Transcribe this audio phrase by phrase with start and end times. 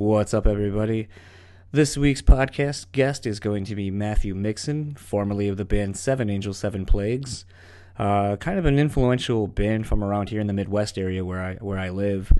[0.00, 1.08] What's up, everybody?
[1.72, 6.30] This week's podcast guest is going to be Matthew Mixon, formerly of the band Seven
[6.30, 7.44] Angels, Seven Plagues.
[7.98, 11.56] Uh, kind of an influential band from around here in the Midwest area where I
[11.56, 12.32] where I live.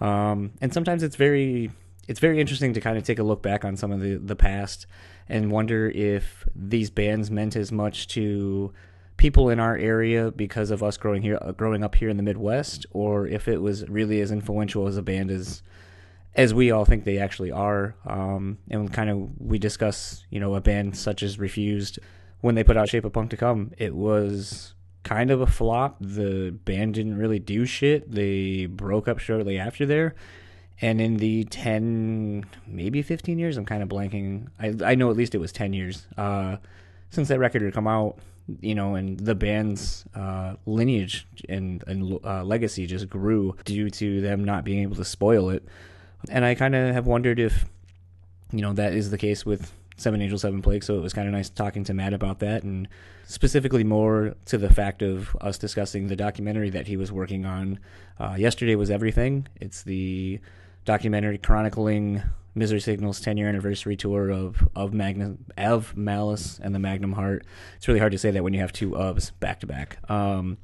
[0.00, 1.72] Um, and sometimes it's very
[2.06, 4.36] it's very interesting to kind of take a look back on some of the, the
[4.36, 4.86] past
[5.28, 8.72] and wonder if these bands meant as much to
[9.16, 12.86] people in our area because of us growing here growing up here in the Midwest,
[12.92, 15.64] or if it was really as influential as a band as
[16.34, 17.94] as we all think they actually are.
[18.06, 21.98] Um, and kind of we discuss, you know, a band such as Refused
[22.40, 23.72] when they put out Shape of Punk to Come.
[23.78, 25.96] It was kind of a flop.
[26.00, 28.10] The band didn't really do shit.
[28.10, 30.14] They broke up shortly after there.
[30.80, 34.48] And in the 10, maybe 15 years, I'm kind of blanking.
[34.60, 36.58] I, I know at least it was 10 years uh,
[37.10, 38.18] since that record had come out,
[38.60, 44.20] you know, and the band's uh, lineage and, and uh, legacy just grew due to
[44.20, 45.66] them not being able to spoil it.
[46.30, 47.64] And I kind of have wondered if,
[48.52, 50.86] you know, that is the case with Seven Angels, Seven Plagues.
[50.86, 52.88] So it was kind of nice talking to Matt about that, and
[53.24, 57.78] specifically more to the fact of us discussing the documentary that he was working on.
[58.18, 59.46] Uh, yesterday was everything.
[59.60, 60.40] It's the
[60.84, 62.22] documentary chronicling
[62.54, 67.44] Misery Signal's 10 year anniversary tour of of Magnum of Malice and the Magnum Heart.
[67.76, 69.98] It's really hard to say that when you have two ofs back to back.
[70.10, 70.58] Um,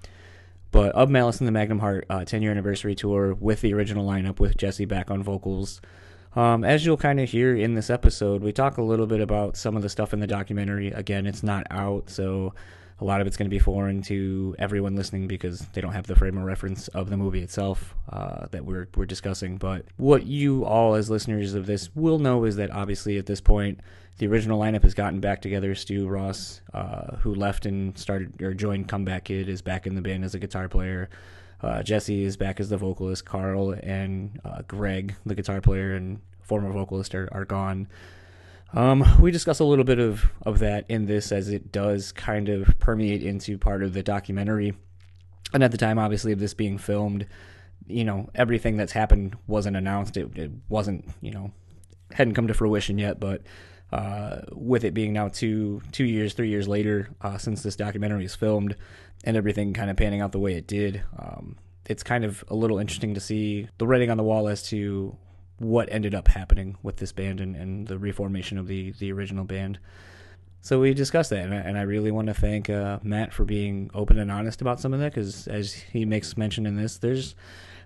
[0.75, 4.05] but of Malice and the Magnum Heart uh, 10 year anniversary tour with the original
[4.05, 5.81] lineup with Jesse back on vocals.
[6.35, 9.57] Um, as you'll kind of hear in this episode, we talk a little bit about
[9.57, 10.89] some of the stuff in the documentary.
[10.89, 12.55] Again, it's not out, so
[13.01, 16.07] a lot of it's going to be foreign to everyone listening because they don't have
[16.07, 19.57] the frame of reference of the movie itself uh, that we're we're discussing.
[19.57, 23.41] But what you all, as listeners of this, will know is that obviously at this
[23.41, 23.81] point,
[24.19, 25.75] the original lineup has gotten back together.
[25.75, 30.03] Stu Ross, uh, who left and started or joined Comeback Kid, is back in the
[30.03, 31.09] band as a guitar player.
[31.61, 33.25] Uh, Jesse is back as the vocalist.
[33.25, 37.89] Karl and uh, Greg, the guitar player and former vocalist, are, are gone.
[38.75, 42.49] Um, we discuss a little bit of, of that in this as it does kind
[42.49, 44.75] of permeate into part of the documentary.
[45.53, 47.27] And at the time, obviously, of this being filmed,
[47.87, 50.17] you know, everything that's happened wasn't announced.
[50.17, 51.53] It, it wasn't, you know,
[52.13, 53.43] hadn't come to fruition yet, but
[53.93, 58.25] uh, with it being now two two years, three years later uh, since this documentary
[58.25, 58.75] was filmed,
[59.23, 61.57] and everything kind of panning out the way it did, um,
[61.87, 65.17] it's kind of a little interesting to see the writing on the wall as to
[65.59, 69.45] what ended up happening with this band and, and the reformation of the the original
[69.45, 69.79] band.
[70.61, 73.45] So we discussed that, and I, and I really want to thank uh, Matt for
[73.45, 76.97] being open and honest about some of that, because as he makes mention in this,
[76.97, 77.35] there's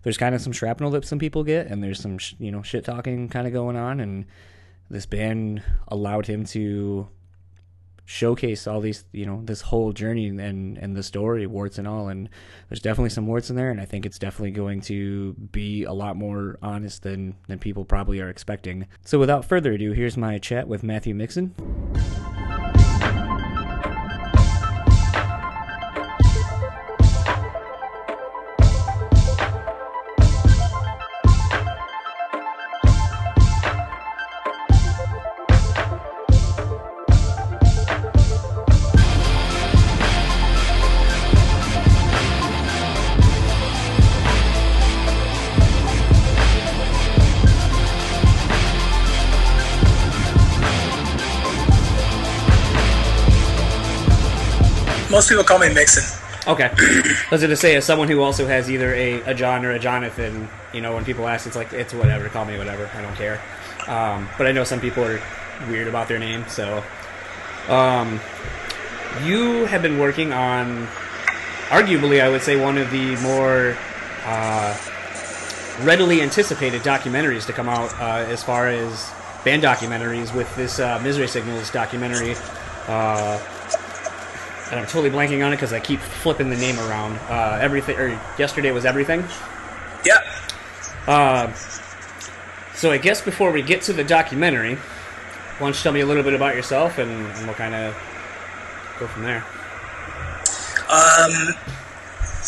[0.04, 2.62] there's kind of some shrapnel that some people get, and there's some sh- you know
[2.62, 4.26] shit talking kind of going on, and
[4.88, 7.08] this band allowed him to
[8.10, 12.08] showcase all these you know this whole journey and and the story warts and all
[12.08, 12.30] and
[12.70, 15.92] there's definitely some warts in there and i think it's definitely going to be a
[15.92, 18.86] lot more honest than than people probably are expecting.
[19.04, 21.54] So without further ado here's my chat with matthew mixon
[55.28, 56.20] Most people call me Mixon.
[56.46, 56.70] Okay.
[56.72, 59.72] I was going to say, as someone who also has either a, a John or
[59.72, 63.02] a Jonathan, you know, when people ask, it's like, it's whatever, call me whatever, I
[63.02, 63.38] don't care.
[63.86, 65.20] Um, but I know some people are
[65.68, 66.82] weird about their name, so.
[67.68, 68.20] Um,
[69.22, 70.86] you have been working on,
[71.68, 73.76] arguably, I would say, one of the more
[74.24, 74.74] uh,
[75.82, 79.12] readily anticipated documentaries to come out uh, as far as
[79.44, 82.34] band documentaries with this uh, Misery Signals documentary.
[82.86, 83.38] Uh,
[84.70, 87.16] and I'm totally blanking on it because I keep flipping the name around.
[87.28, 88.08] Uh, everything, or
[88.38, 89.24] yesterday was everything.
[90.04, 90.18] Yeah.
[91.06, 91.52] Uh,
[92.74, 96.06] so I guess before we get to the documentary, why don't you tell me a
[96.06, 97.94] little bit about yourself and, and we'll kind of
[99.00, 99.44] go from there.
[100.88, 101.54] Um,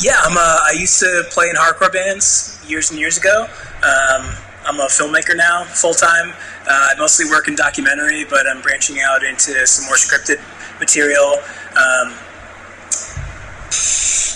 [0.00, 3.46] yeah, I'm a, I used to play in hardcore bands years and years ago.
[3.82, 4.32] Um,
[4.64, 6.30] I'm a filmmaker now, full time.
[6.30, 10.40] Uh, I mostly work in documentary, but I'm branching out into some more scripted
[10.78, 11.38] material.
[11.70, 12.14] Um,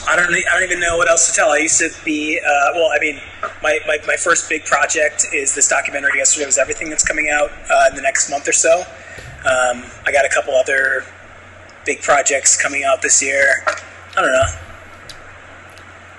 [0.06, 0.34] I don't.
[0.34, 1.50] I don't even know what else to tell.
[1.50, 2.38] I used to be.
[2.38, 3.20] Uh, well, I mean,
[3.62, 6.18] my, my, my first big project is this documentary.
[6.18, 8.80] Yesterday was everything that's coming out uh, in the next month or so.
[9.40, 11.04] Um, I got a couple other
[11.84, 13.64] big projects coming out this year.
[14.16, 14.46] I don't know.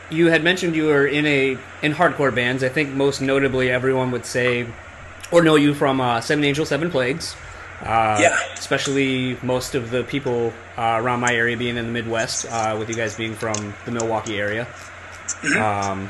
[0.10, 2.64] You had mentioned you were in a in hardcore bands.
[2.64, 4.68] I think most notably, everyone would say
[5.32, 7.36] or know you from uh, Seven Angels, Seven Plagues.
[7.81, 8.38] Uh, Yeah.
[8.54, 12.89] Especially most of the people uh, around my area being in the Midwest, uh, with
[12.89, 14.68] you guys being from the Milwaukee area.
[15.57, 16.10] Um,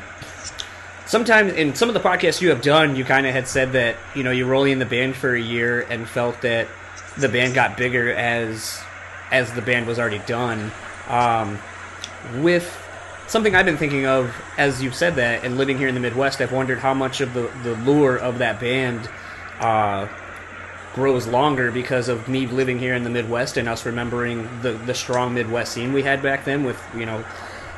[1.05, 3.95] sometimes in some of the podcasts you have done, you kind of had said that
[4.15, 6.67] you know you were only in the band for a year and felt that
[7.17, 8.79] the band got bigger as
[9.31, 10.71] as the band was already done.
[11.09, 11.59] Um,
[12.41, 12.65] with
[13.27, 16.41] something I've been thinking of as you've said that, and living here in the Midwest,
[16.41, 19.09] I've wondered how much of the the lure of that band.
[19.59, 20.07] Uh,
[20.95, 24.93] grows longer because of me living here in the Midwest and us remembering the the
[24.93, 27.23] strong Midwest scene we had back then with you know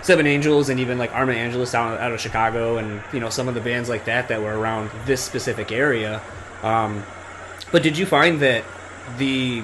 [0.04, 3.48] Seven Angels and even like Arma Angelus out, out of Chicago and you know some
[3.48, 6.22] of the bands like that that were around this specific area.
[6.62, 7.04] Um,
[7.72, 8.64] but did you find that
[9.18, 9.64] the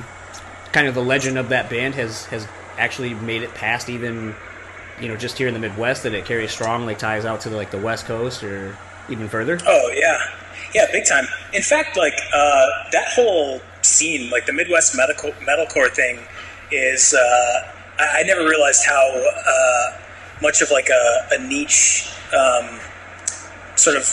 [0.71, 2.47] kind of the legend of that band has has
[2.79, 4.35] actually made it past even
[4.99, 7.49] you know just here in the Midwest that it carries strong like ties out to
[7.49, 8.75] the, like the West Coast or
[9.09, 9.59] even further?
[9.67, 10.17] Oh yeah,
[10.73, 11.27] yeah, big time.
[11.53, 16.19] In fact, like uh, that whole scene, like the Midwest medical metalcore thing,
[16.71, 19.97] is uh, I, I never realized how uh,
[20.41, 22.79] much of like a, a niche um,
[23.75, 24.03] sort of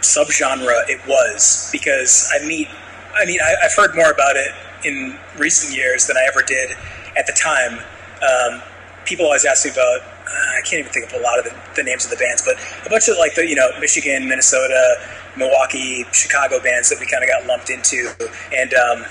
[0.00, 2.68] subgenre it was because I meet,
[3.14, 4.52] I mean, I, I've heard more about it
[4.84, 6.70] in recent years than I ever did
[7.16, 7.78] at the time.
[8.22, 8.62] Um,
[9.04, 10.02] people always ask me about.
[10.30, 12.42] Uh, I can't even think of a lot of the, the names of the bands,
[12.46, 12.54] but
[12.86, 14.96] a bunch of like the you know Michigan, Minnesota,
[15.36, 18.12] Milwaukee, Chicago bands that we kind of got lumped into,
[18.54, 19.06] and um,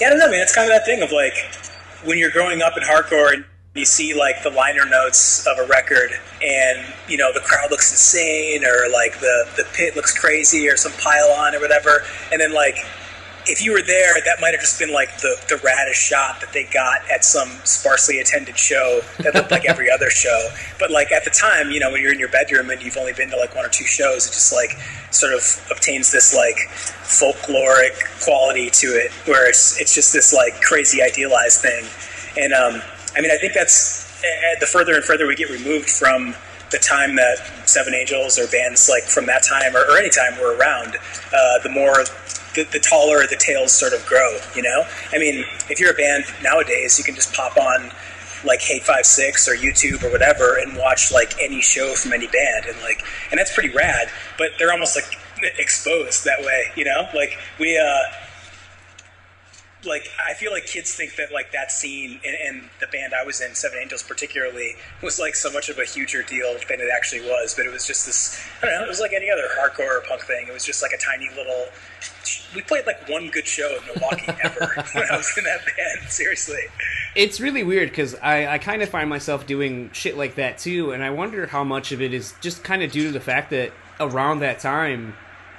[0.00, 0.42] yeah, I don't know, man.
[0.42, 1.34] It's kind of that thing of like
[2.04, 3.44] when you're growing up in hardcore and
[3.74, 6.10] you see like the liner notes of a record,
[6.42, 10.76] and you know the crowd looks insane, or like the the pit looks crazy, or
[10.76, 12.76] some pylon or whatever, and then like
[13.46, 16.52] if you were there, that might have just been like the, the raddest shot that
[16.52, 20.48] they got at some sparsely attended show that looked like every other show.
[20.78, 23.12] But like at the time, you know, when you're in your bedroom and you've only
[23.12, 24.70] been to like one or two shows, it just like
[25.10, 26.56] sort of obtains this like
[27.04, 31.84] folkloric quality to it, where it's it's just this like crazy idealized thing.
[32.36, 32.82] And um,
[33.16, 36.34] I mean, I think that's eh, the further and further we get removed from
[36.70, 40.40] the time that Seven Angels or bands like from that time or, or any time
[40.40, 42.04] were around, uh, the more
[42.54, 44.38] the, the taller the tails sort of grow.
[44.54, 47.90] You know, I mean, if you're a band nowadays, you can just pop on
[48.44, 52.80] like Hate5six or YouTube or whatever and watch like any show from any band, and
[52.82, 54.08] like, and that's pretty rad.
[54.38, 55.18] But they're almost like
[55.58, 56.64] exposed that way.
[56.76, 57.78] You know, like we.
[57.78, 58.23] uh
[59.86, 63.24] like I feel like kids think that like that scene and, and the band I
[63.24, 66.88] was in, Seven Angels particularly, was like so much of a huger deal than it
[66.94, 67.54] actually was.
[67.54, 70.02] But it was just this I don't know, it was like any other hardcore or
[70.08, 70.46] punk thing.
[70.48, 71.66] It was just like a tiny little
[72.54, 76.08] we played like one good show in Milwaukee ever when I was in that band,
[76.08, 76.60] seriously.
[77.14, 80.92] It's really weird because I, I kind of find myself doing shit like that too,
[80.92, 83.50] and I wonder how much of it is just kind of due to the fact
[83.50, 85.14] that around that time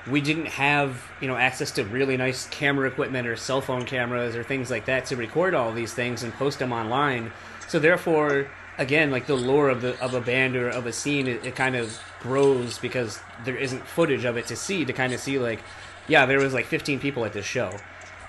[0.09, 4.35] we didn't have you know access to really nice camera equipment or cell phone cameras
[4.35, 7.31] or things like that to record all these things and post them online.
[7.67, 8.47] So therefore,
[8.77, 11.55] again, like the lore of the of a band or of a scene, it, it
[11.55, 15.39] kind of grows because there isn't footage of it to see to kind of see
[15.39, 15.61] like,
[16.07, 17.75] yeah, there was like 15 people at this show.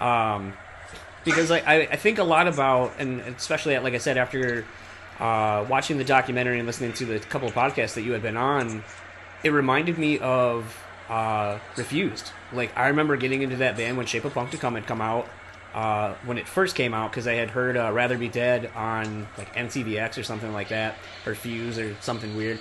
[0.00, 0.54] Um,
[1.24, 4.64] because like I, I think a lot about and especially like I said after
[5.18, 8.84] uh, watching the documentary and listening to the couple podcasts that you had been on,
[9.42, 12.32] it reminded me of uh, Refused.
[12.52, 15.00] Like I remember getting into that band when Shape of Punk to Come had come
[15.00, 15.28] out
[15.76, 19.28] uh, when it first came out because I had heard uh, Rather Be Dead on
[19.36, 22.58] like MTVX or something like that or Fuse or something weird.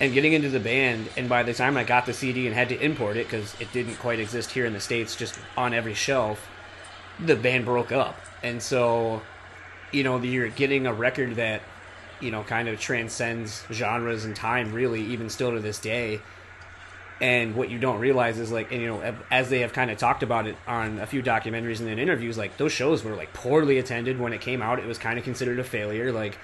[0.00, 2.70] And getting into the band, and by the time I got the CD and had
[2.70, 5.94] to import it because it didn't quite exist here in the states, just on every
[5.94, 6.48] shelf,
[7.24, 8.16] the band broke up.
[8.42, 9.20] And so,
[9.92, 11.60] you know, you're getting a record that,
[12.18, 16.20] you know, kind of transcends genres and time, really, even still to this day.
[17.20, 19.98] And what you don't realize is like, and you know, as they have kind of
[19.98, 23.32] talked about it on a few documentaries and in interviews, like those shows were like
[23.34, 24.78] poorly attended when it came out.
[24.78, 26.12] It was kind of considered a failure.
[26.12, 26.38] Like,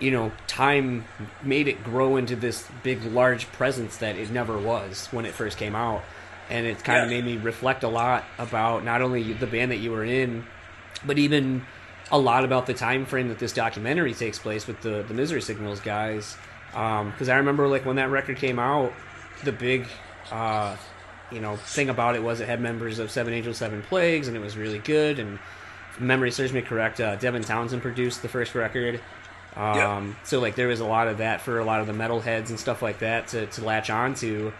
[0.00, 1.04] you know, time
[1.44, 5.58] made it grow into this big, large presence that it never was when it first
[5.58, 6.02] came out.
[6.48, 7.20] And it kind of Yeah.
[7.20, 10.44] made me reflect a lot about not only the band that you were in,
[11.06, 11.64] but even
[12.10, 15.40] a lot about the time frame that this documentary takes place with the the Misery
[15.40, 16.36] Signals guys.
[16.74, 18.92] Um, because I remember like when that record came out,
[19.42, 19.86] the big,
[20.30, 20.76] uh,
[21.30, 24.36] you know, thing about it was it had members of Seven Angels, Seven Plagues, and
[24.36, 25.18] it was really good.
[25.18, 25.38] And
[25.98, 29.00] memory serves me correct, uh, Devin Townsend produced the first record.
[29.56, 29.76] Um,
[30.24, 32.50] So like there was a lot of that for a lot of the metal heads
[32.50, 34.52] and stuff like that to, to latch on to.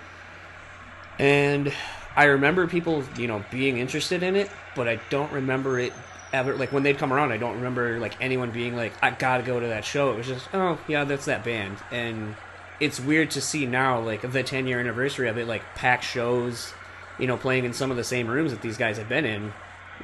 [1.18, 1.72] And
[2.16, 5.92] I remember people, you know, being interested in it, but I don't remember it
[6.32, 6.56] ever.
[6.56, 9.60] Like when they'd come around, I don't remember like anyone being like, "I gotta go
[9.60, 12.34] to that show." It was just, "Oh, yeah, that's that band." And
[12.80, 16.72] it's weird to see now, like the 10 year anniversary of it, like packed shows
[17.20, 19.52] you know, playing in some of the same rooms that these guys have been in,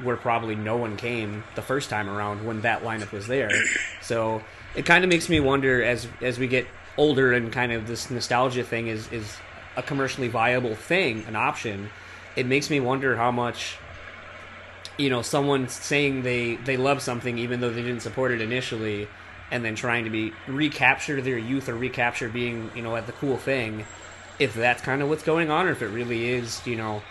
[0.03, 3.49] where probably no one came the first time around when that lineup was there.
[4.01, 4.43] So
[4.75, 8.09] it kind of makes me wonder as as we get older and kind of this
[8.09, 9.35] nostalgia thing is is
[9.75, 11.89] a commercially viable thing, an option.
[12.35, 13.77] It makes me wonder how much
[14.97, 19.07] you know someone saying they they love something even though they didn't support it initially
[19.51, 23.13] and then trying to be recapture their youth or recapture being you know at the
[23.13, 23.85] cool thing
[24.39, 27.01] if that's kind of what's going on or if it really is you know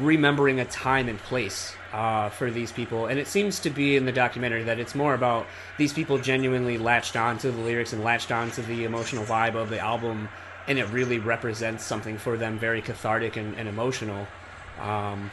[0.00, 3.06] remembering a time and place uh, for these people.
[3.06, 5.46] And it seems to be in the documentary that it's more about
[5.78, 9.54] these people genuinely latched on to the lyrics and latched on to the emotional vibe
[9.54, 10.28] of the album
[10.66, 14.26] and it really represents something for them very cathartic and, and emotional.
[14.80, 15.30] Um,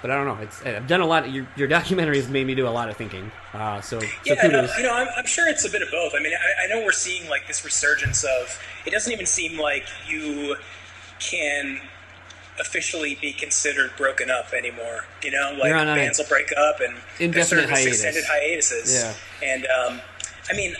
[0.00, 0.42] but I don't know.
[0.42, 1.26] It's I've done a lot.
[1.26, 3.30] Of, your your documentary has made me do a lot of thinking.
[3.52, 4.76] Uh, so, so yeah, kudos.
[4.76, 6.12] You know, I'm, I'm, sure it's a bit of both.
[6.18, 8.60] I mean, I, I, know we're seeing like this resurgence of.
[8.86, 10.56] It doesn't even seem like you
[11.18, 11.80] can
[12.60, 15.06] officially be considered broken up anymore.
[15.22, 18.04] You know, like bands will break up and indefinite hiatus.
[18.04, 18.94] extended hiatuses.
[18.94, 19.14] Yeah,
[19.46, 20.00] and um,
[20.50, 20.76] I mean,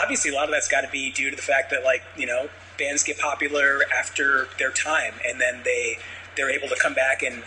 [0.00, 2.26] obviously, a lot of that's got to be due to the fact that like you
[2.26, 2.48] know
[2.78, 5.98] bands get popular after their time, and then they
[6.36, 7.42] they're able to come back and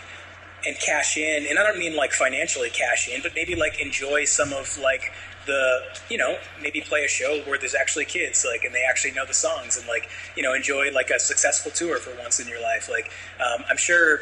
[0.66, 4.24] and cash in, and I don't mean like financially cash in, but maybe like enjoy
[4.24, 5.12] some of like
[5.46, 9.12] the you know maybe play a show where there's actually kids like and they actually
[9.12, 12.48] know the songs and like you know enjoy like a successful tour for once in
[12.48, 12.88] your life.
[12.90, 14.20] Like um, i'm sure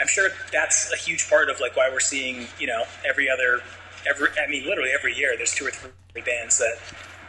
[0.00, 3.60] i'm sure that's a huge part of like why we're seeing you know every other
[4.08, 6.76] every i mean literally every year there's two or three bands that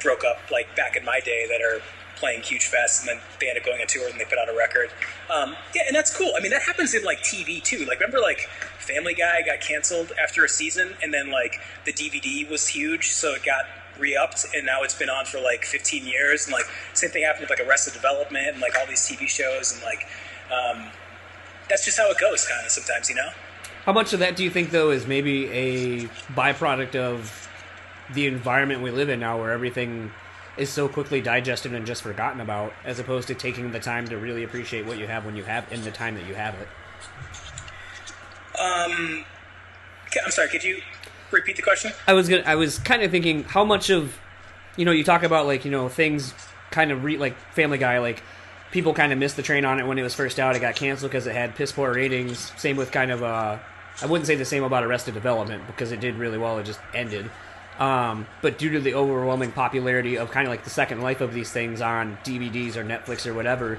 [0.02, 1.82] broke up like back in my day that are
[2.16, 4.50] playing huge fests and then they end up going on tour and they put out
[4.50, 4.90] a record.
[5.34, 6.32] Um, yeah, and that's cool.
[6.38, 7.86] I mean, that happens in like TV too.
[7.86, 12.50] Like, remember like Family Guy got canceled after a season and then like the DVD
[12.50, 13.66] was huge, so it got
[14.00, 17.48] re-upped and now it's been on for like 15 years and like same thing happened
[17.48, 20.06] with like Arrested Development and like all these TV shows and like
[20.52, 20.90] um,
[21.70, 23.30] that's just how it goes kind of sometimes, you know.
[23.86, 27.50] How much of that do you think though is maybe a byproduct of
[28.14, 30.12] the environment we live in now, where everything
[30.58, 34.18] is so quickly digested and just forgotten about, as opposed to taking the time to
[34.18, 36.68] really appreciate what you have when you have in the time that you have it.
[38.60, 39.26] Um,
[40.24, 40.50] I'm sorry.
[40.50, 40.82] Could you
[41.32, 41.92] repeat the question?
[42.08, 42.44] I was gonna.
[42.46, 44.18] I was kind of thinking how much of,
[44.78, 46.34] you know, you talk about like you know things
[46.72, 48.24] kind of re, like Family Guy, like
[48.72, 50.56] people kind of missed the train on it when it was first out.
[50.56, 52.52] It got canceled because it had piss poor ratings.
[52.58, 53.60] Same with kind of uh,
[54.02, 56.58] I wouldn't say the same about Arrested Development because it did really well.
[56.60, 57.30] It just ended.
[57.80, 61.34] Um, but due to the overwhelming popularity of kind of like the second life of
[61.34, 63.78] these things on DVDs or Netflix or whatever,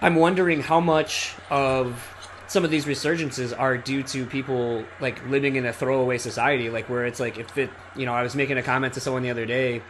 [0.00, 2.16] I'm wondering how much of
[2.48, 6.88] some of these resurgences are due to people like living in a throwaway society, like
[6.88, 9.30] where it's like if it, you know, I was making a comment to someone the
[9.30, 9.82] other day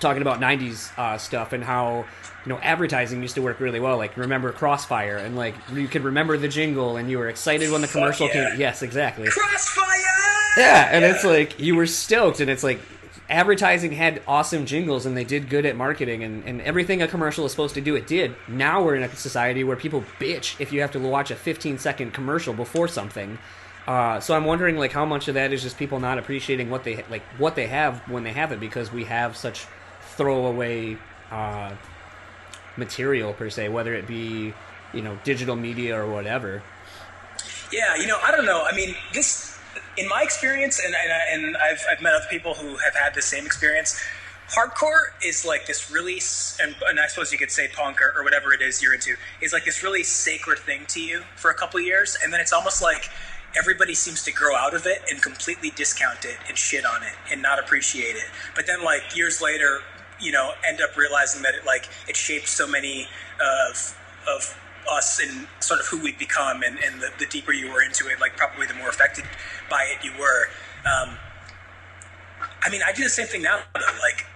[0.00, 2.04] talking about 90s uh, stuff and how
[2.44, 6.02] you know advertising used to work really well like remember crossfire and like you could
[6.02, 8.50] remember the jingle and you were excited when the commercial yeah.
[8.50, 11.10] came yes exactly crossfire yeah, and yeah.
[11.10, 12.80] it's like you were stoked, and it's like
[13.28, 17.46] advertising had awesome jingles and they did good at marketing and, and everything a commercial
[17.46, 18.34] is supposed to do it did.
[18.48, 21.78] Now we're in a society where people bitch if you have to watch a 15
[21.78, 23.38] second commercial before something.
[23.86, 26.84] Uh, so i'm wondering like how much of that is just people not appreciating what
[26.84, 29.66] they like what they have when they have it because we have such
[30.16, 30.96] throwaway
[31.30, 31.70] uh,
[32.78, 34.54] material per se whether it be
[34.94, 36.62] you know digital media or whatever.
[37.70, 38.64] Yeah you know i don't know.
[38.64, 39.43] I mean this
[39.96, 43.22] in my experience, and, and, and I've, I've met other people who have had the
[43.22, 44.00] same experience,
[44.48, 46.20] hardcore is like this really,
[46.62, 49.16] and, and, I suppose you could say punk or, or, whatever it is you're into,
[49.40, 52.52] is like this really sacred thing to you for a couple years, and then it's
[52.52, 53.08] almost like
[53.56, 57.14] everybody seems to grow out of it and completely discount it and shit on it
[57.30, 58.26] and not appreciate it.
[58.54, 59.78] But then like years later,
[60.20, 63.06] you know, end up realizing that it like it shaped so many
[63.40, 63.96] of
[64.28, 64.58] of
[64.90, 68.06] us and sort of who we've become, and, and the, the, deeper you were into
[68.08, 69.24] it, like probably the more affected
[69.70, 70.48] by it you were.
[70.84, 71.16] Um,
[72.62, 73.60] I mean, I do the same thing now.
[73.74, 73.80] Though.
[74.00, 74.26] Like,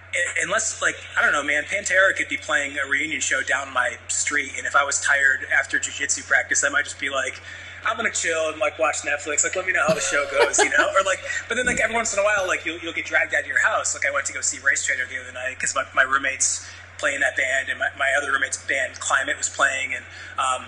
[0.42, 3.96] unless like I don't know, man, Pantera could be playing a reunion show down my
[4.08, 7.40] street, and if I was tired after jujitsu practice, I might just be like.
[7.86, 9.44] I'm gonna chill and like watch Netflix.
[9.44, 10.90] Like, let me know how the show goes, you know.
[10.98, 13.32] Or like, but then like every once in a while, like you'll, you'll get dragged
[13.34, 13.94] out of your house.
[13.94, 16.68] Like I went to go see Race Trader the other night because my, my roommates
[16.98, 20.04] playing that band, and my, my other roommate's band Climate was playing, and
[20.38, 20.66] um,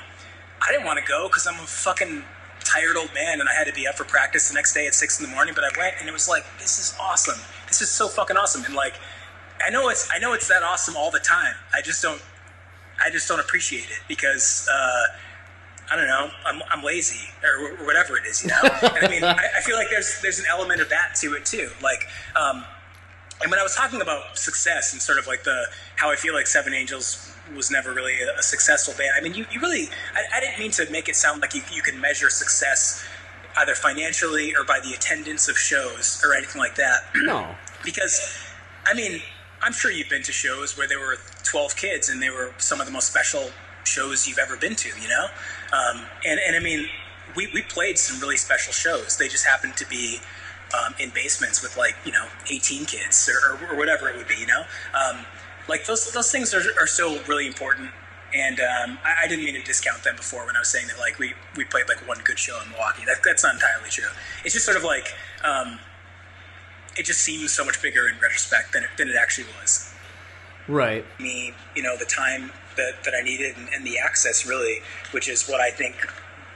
[0.62, 2.23] I didn't want to go because I'm a fucking
[2.73, 4.95] tired old man, and I had to be up for practice the next day at
[4.95, 5.55] six in the morning.
[5.55, 7.39] But I went, and it was like, this is awesome.
[7.67, 8.95] This is so fucking awesome, and like,
[9.65, 11.55] I know it's I know it's that awesome all the time.
[11.75, 12.23] I just don't
[13.05, 14.69] I just don't appreciate it because.
[14.73, 15.17] Uh,
[15.93, 16.31] I don't know.
[16.47, 18.61] I'm, I'm lazy or, whatever it is, you know.
[18.62, 21.45] and I mean, I, I, feel like there's there's an element of that to it
[21.45, 21.69] too.
[21.83, 22.65] Like, um,
[23.43, 25.65] and when I was talking about success and sort of like the
[25.97, 29.12] how I feel like Seven Angels was never really a, successful band.
[29.16, 31.62] I mean, you, you really, I, I, didn't mean to make it sound like you,
[31.73, 33.04] you can measure success
[33.59, 37.04] either financially or by the attendance of shows or anything like that.
[37.14, 37.54] No.
[37.85, 38.38] because,
[38.87, 39.21] I mean,
[39.62, 42.80] I'm sure you've been to shows where there were 12 kids and they were some
[42.80, 43.50] of the most special
[43.85, 45.26] shows you've ever been to, you know?
[45.73, 46.88] Um, and, and I mean,
[47.37, 49.16] we, we played some really special shows.
[49.16, 50.21] They just happened to be
[50.75, 54.28] um, in basements with like, you know, 18 kids or, or, or whatever it would
[54.28, 54.62] be, you know?
[54.95, 55.26] Um,
[55.71, 57.91] like those, those things are, are still really important.
[58.35, 60.99] And um, I, I, didn't mean to discount them before when I was saying that
[60.99, 63.03] like we, we played like one good show in Milwaukee.
[63.07, 64.11] That, that's not entirely true.
[64.45, 65.81] It's just sort of like um,
[66.97, 69.93] it just seems so much bigger in retrospect than it, than it actually was.
[70.69, 71.05] Right.
[71.19, 75.29] Me, you know, the time that, that I needed and, and the access really, which
[75.29, 75.97] is what I think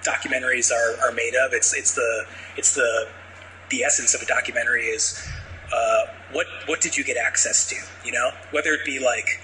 [0.05, 1.53] documentaries are, are made of.
[1.53, 2.25] It's it's the
[2.57, 3.09] it's the
[3.71, 5.19] the essence of a documentary is
[6.35, 7.77] what what did you get access to?
[8.05, 9.41] You know, whether it be like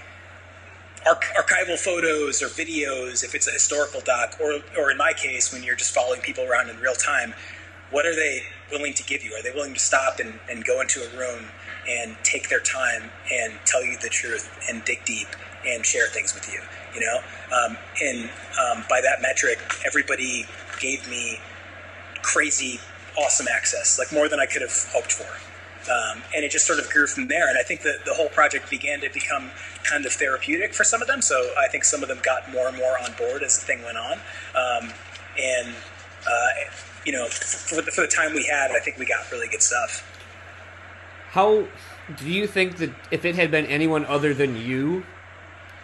[1.07, 5.51] arch- archival photos or videos, if it's a historical doc, or or in my case,
[5.51, 7.33] when you're just following people around in real time,
[7.91, 9.33] what are they willing to give you?
[9.33, 11.45] Are they willing to stop and, and go into a room
[11.89, 15.27] and take their time and tell you the truth and dig deep
[15.65, 16.61] and share things with you?
[16.93, 17.19] You know,
[17.55, 18.29] um, and
[18.59, 20.45] um, by that metric, everybody
[20.79, 21.39] gave me
[22.21, 22.79] crazy,
[23.17, 25.50] awesome access, like more than I could have hoped for.
[25.89, 27.49] Um, and it just sort of grew from there.
[27.49, 29.49] And I think that the whole project began to become
[29.83, 31.21] kind of therapeutic for some of them.
[31.21, 33.83] So I think some of them got more and more on board as the thing
[33.83, 34.13] went on.
[34.55, 34.93] Um,
[35.39, 35.75] and,
[36.27, 36.49] uh,
[37.05, 39.63] you know, for the, for the time we had, I think we got really good
[39.63, 40.07] stuff.
[41.31, 41.65] How
[42.17, 45.03] do you think that if it had been anyone other than you,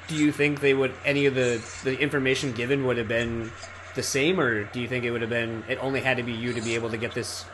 [0.08, 3.51] do you think they would any of the the information given would have been
[3.96, 6.34] the same, or do you think it would have been it only had to be
[6.34, 7.46] you to be able to get this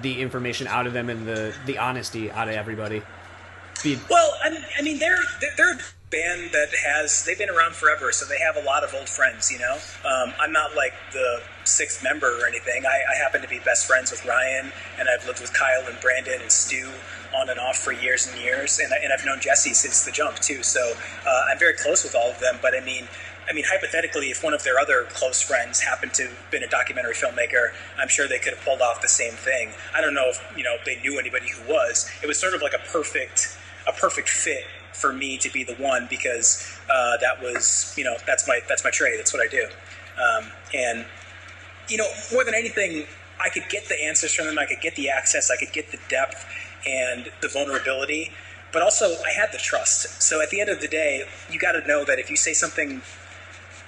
[0.00, 3.02] the information out of them and the the honesty out of everybody?
[3.82, 5.18] Be- well, I, I mean, they're
[5.56, 5.80] they're a
[6.12, 9.50] band that has they've been around forever, so they have a lot of old friends.
[9.50, 12.84] You know, um, I'm not like the sixth member or anything.
[12.86, 15.98] I, I, happen to be best friends with Ryan, and I've lived with Kyle and
[16.00, 16.90] Brandon and Stu
[17.34, 20.38] on and off for years and years, and, and I've known Jesse since the jump
[20.38, 20.62] too.
[20.62, 20.92] So
[21.26, 22.58] uh, I'm very close with all of them.
[22.60, 23.08] But I mean,
[23.48, 26.68] I mean, hypothetically, if one of their other close friends happened to have been a
[26.68, 29.72] documentary filmmaker, I'm sure they could have pulled off the same thing.
[29.94, 32.10] I don't know if you know they knew anybody who was.
[32.22, 35.74] It was sort of like a perfect, a perfect fit for me to be the
[35.74, 39.18] one because uh, that was, you know, that's my that's my trade.
[39.18, 39.66] That's what I do.
[40.22, 41.06] Um, and
[41.88, 43.06] you know, more than anything,
[43.40, 44.58] I could get the answers from them.
[44.58, 45.50] I could get the access.
[45.50, 46.46] I could get the depth
[46.86, 48.30] and the vulnerability.
[48.72, 50.22] But also, I had the trust.
[50.22, 52.54] So at the end of the day, you got to know that if you say
[52.54, 53.02] something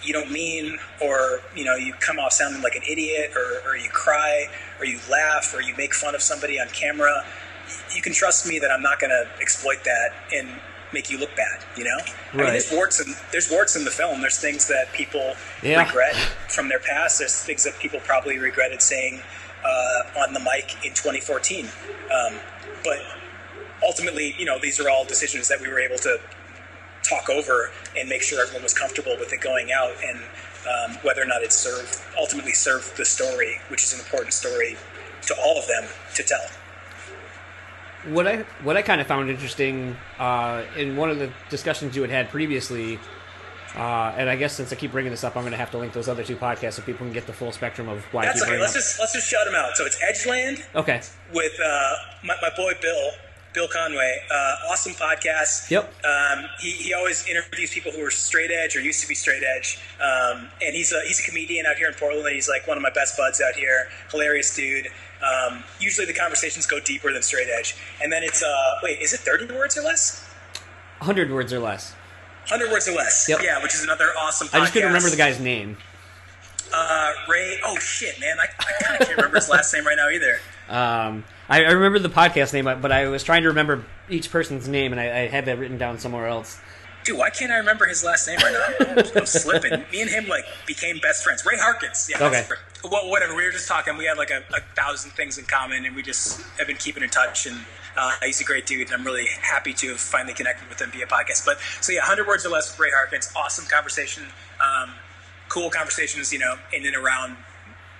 [0.04, 3.76] you don't mean, or you know, you come off sounding like an idiot, or, or
[3.76, 4.46] you cry,
[4.78, 7.24] or you laugh, or you make fun of somebody on camera,
[7.94, 10.48] you can trust me that I'm not going to exploit that and
[10.92, 11.64] make you look bad.
[11.76, 12.06] You know, right.
[12.34, 14.20] I mean, there's warts in there's warts in the film.
[14.20, 15.84] There's things that people yeah.
[15.84, 16.14] regret
[16.48, 17.18] from their past.
[17.18, 19.20] There's things that people probably regretted saying
[19.64, 21.66] uh, on the mic in 2014.
[21.66, 22.34] Um,
[22.84, 22.98] but
[23.82, 26.18] ultimately, you know, these are all decisions that we were able to
[27.04, 30.18] talk over and make sure everyone was comfortable with it going out and
[30.66, 34.76] um, whether or not it served ultimately served the story, which is an important story
[35.26, 36.40] to all of them to tell.
[38.12, 42.02] What I what I kind of found interesting uh, in one of the discussions you
[42.02, 42.98] had had previously,
[43.74, 45.78] uh, and I guess since I keep bringing this up, I'm going to have to
[45.78, 48.26] link those other two podcasts so people can get the full spectrum of why.
[48.26, 48.58] That's okay.
[48.58, 48.76] Let's up.
[48.76, 49.76] just let's just shout them out.
[49.76, 50.62] So it's Edgeland.
[50.74, 51.00] Okay.
[51.32, 53.10] With uh, my, my boy Bill,
[53.54, 54.18] Bill Conway.
[54.30, 55.70] Uh, awesome podcast.
[55.70, 55.84] Yep.
[56.04, 59.44] Um, he, he always interviews people who are straight edge or used to be straight
[59.56, 59.78] edge.
[60.00, 62.34] Um, and he's a, he's a comedian out here in Portland.
[62.34, 63.88] He's like one of my best buds out here.
[64.10, 64.88] Hilarious dude.
[65.22, 67.76] Um, usually the conversations go deeper than straight edge.
[68.02, 70.28] And then it's, uh, wait, is it 30 words or less?
[70.98, 71.92] 100 words or less.
[72.50, 73.26] 100 words or less.
[73.28, 73.38] Yep.
[73.42, 74.54] Yeah, which is another awesome podcast.
[74.54, 75.76] I just couldn't remember the guy's name.
[76.74, 77.58] Uh, Ray.
[77.64, 78.36] Oh, shit, man.
[78.40, 80.40] I, I kind of can't remember his last name right now either.
[80.68, 84.66] Um, I, I, remember the podcast name, but I was trying to remember each person's
[84.66, 86.58] name, and I, I had that written down somewhere else.
[87.04, 89.02] Dude, why can't I remember his last name right now?
[89.20, 89.72] I'm slipping.
[89.92, 91.44] Me and him like became best friends.
[91.44, 92.08] Ray Harkins.
[92.10, 92.24] Yeah.
[92.24, 92.46] Okay.
[92.82, 93.36] Well, whatever.
[93.36, 93.98] We were just talking.
[93.98, 97.02] We had like a, a, thousand things in common, and we just have been keeping
[97.02, 97.46] in touch.
[97.46, 97.60] And
[97.94, 100.92] uh, he's a great dude, and I'm really happy to have finally connected with him
[100.92, 101.44] via podcast.
[101.44, 103.30] But so yeah, 100 words or less with Ray Harkins.
[103.36, 104.24] Awesome conversation.
[104.62, 104.92] Um,
[105.50, 107.36] cool conversations, you know, in and around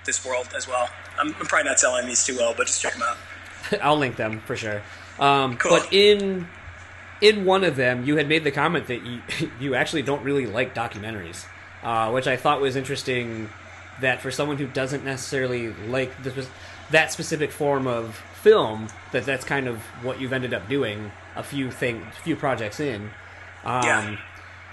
[0.05, 0.89] this world as well.
[1.19, 3.17] I'm, I'm probably not selling these too well, but just check them out.
[3.81, 4.81] I'll link them for sure.
[5.19, 5.79] Um, cool.
[5.79, 6.47] But in
[7.21, 9.21] in one of them, you had made the comment that you
[9.59, 11.45] you actually don't really like documentaries,
[11.83, 13.49] uh, which I thought was interesting.
[14.01, 16.49] That for someone who doesn't necessarily like this,
[16.91, 21.43] that specific form of film, that that's kind of what you've ended up doing a
[21.43, 23.11] few thing, few projects in.
[23.63, 24.17] Um, yeah.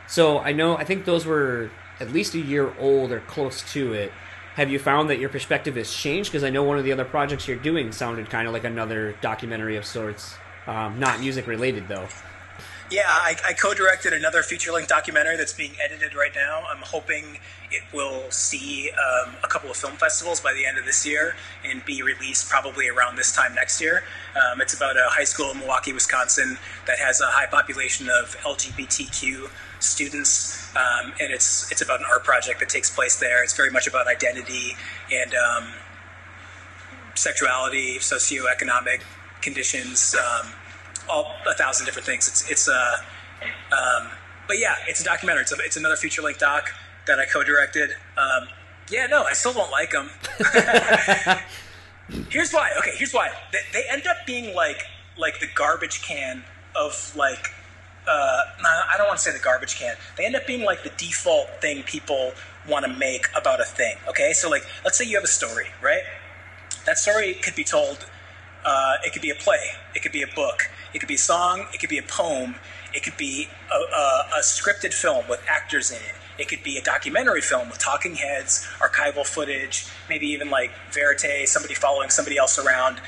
[0.08, 3.92] So I know I think those were at least a year old or close to
[3.92, 4.12] it.
[4.54, 6.30] Have you found that your perspective has changed?
[6.30, 9.16] Because I know one of the other projects you're doing sounded kind of like another
[9.22, 10.34] documentary of sorts,
[10.66, 12.06] um, not music related though.
[12.92, 16.64] Yeah, I, I co-directed another feature-length documentary that's being edited right now.
[16.70, 17.38] I'm hoping
[17.70, 21.34] it will see um, a couple of film festivals by the end of this year
[21.64, 24.04] and be released probably around this time next year.
[24.36, 28.36] Um, it's about a high school in Milwaukee, Wisconsin that has a high population of
[28.42, 29.48] LGBTQ
[29.80, 33.42] students, um, and it's it's about an art project that takes place there.
[33.42, 34.76] It's very much about identity
[35.10, 35.72] and um,
[37.14, 39.00] sexuality, socioeconomic
[39.40, 40.14] conditions.
[40.14, 40.52] Um,
[41.08, 42.28] all a thousand different things.
[42.28, 42.96] It's it's uh,
[43.72, 44.08] um,
[44.46, 45.42] but yeah, it's a documentary.
[45.42, 46.70] It's, a, it's another feature length doc
[47.06, 47.90] that I co-directed.
[48.16, 48.48] Um,
[48.90, 50.10] yeah, no, I still don't like them.
[52.30, 52.70] here's why.
[52.78, 53.30] Okay, here's why.
[53.52, 54.84] They, they, end up being like
[55.16, 56.44] like the garbage can
[56.76, 57.48] of like.
[58.06, 58.40] Uh,
[58.90, 59.94] I don't want to say the garbage can.
[60.16, 62.32] They end up being like the default thing people
[62.68, 63.96] want to make about a thing.
[64.08, 66.02] Okay, so like, let's say you have a story, right?
[66.84, 68.04] That story could be told.
[68.64, 69.70] Uh, it could be a play.
[69.94, 70.70] It could be a book.
[70.94, 71.66] It could be a song.
[71.72, 72.56] It could be a poem.
[72.94, 76.14] It could be a, a, a scripted film with actors in it.
[76.38, 81.48] It could be a documentary film with talking heads, archival footage, maybe even like verite,
[81.48, 83.00] somebody following somebody else around.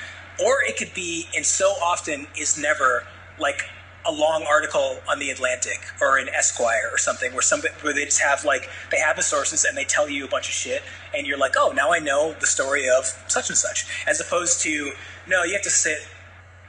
[0.45, 3.05] Or it could be, and so often is never,
[3.39, 3.63] like
[4.07, 8.05] a long article on the Atlantic or in Esquire or something where somebody where they
[8.05, 10.83] just have like they have the sources and they tell you a bunch of shit
[11.17, 14.61] and you're like, oh, now I know the story of such and such, as opposed
[14.63, 14.93] to
[15.27, 15.99] no, you have to sit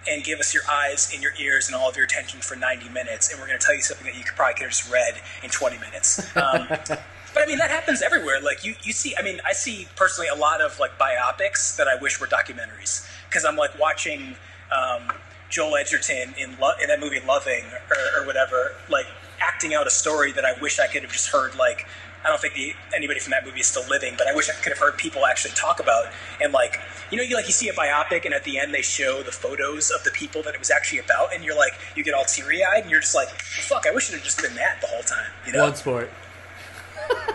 [0.08, 2.90] and give us your eyes and your ears and all of your attention for 90
[2.90, 4.92] minutes, and we're going to tell you something that you could probably could have just
[4.92, 6.20] read in 20 minutes.
[6.36, 6.68] Um,
[7.36, 8.40] but I mean, that happens everywhere.
[8.42, 11.88] Like you, you see, I mean, I see personally a lot of like biopics that
[11.88, 14.36] I wish were documentaries because I'm like watching
[14.72, 15.12] um,
[15.50, 19.06] Joel Edgerton in Lo- in that movie Loving or, or whatever, like
[19.40, 21.88] acting out a story that I wish I could have just heard like
[22.24, 24.54] I don't think the, anybody from that movie is still living, but I wish I
[24.54, 26.06] could have heard people actually talk about
[26.42, 26.80] and like
[27.12, 29.32] you know you like you see a biopic and at the end they show the
[29.32, 32.26] photos of the people that it was actually about and you're like you get all
[32.26, 34.88] teary eyed and you're just like fuck I wish it had just been that the
[34.88, 36.10] whole time you know Bloodsport.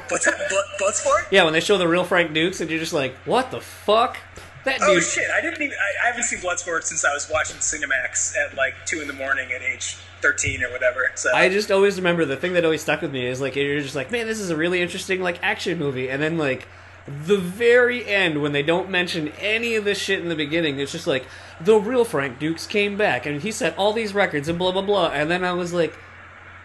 [0.08, 0.50] What's that?
[0.80, 1.30] Bloodsport?
[1.30, 4.18] Yeah, when they show the real Frank Dux and you're just like what the fuck.
[4.64, 5.30] That Oh shit!
[5.30, 5.76] I didn't even.
[5.78, 9.14] I, I haven't seen Bloodsport since I was watching Cinemax at like two in the
[9.14, 11.10] morning at age thirteen or whatever.
[11.14, 13.80] So I just always remember the thing that always stuck with me is like you're
[13.80, 16.68] just like, man, this is a really interesting like action movie, and then like
[17.06, 20.92] the very end when they don't mention any of this shit in the beginning, it's
[20.92, 21.24] just like
[21.58, 24.82] the real Frank Dux came back and he set all these records and blah blah
[24.82, 25.96] blah, and then I was like,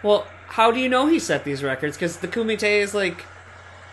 [0.02, 1.96] well, how do you know he set these records?
[1.96, 3.24] Because the Kumite is like.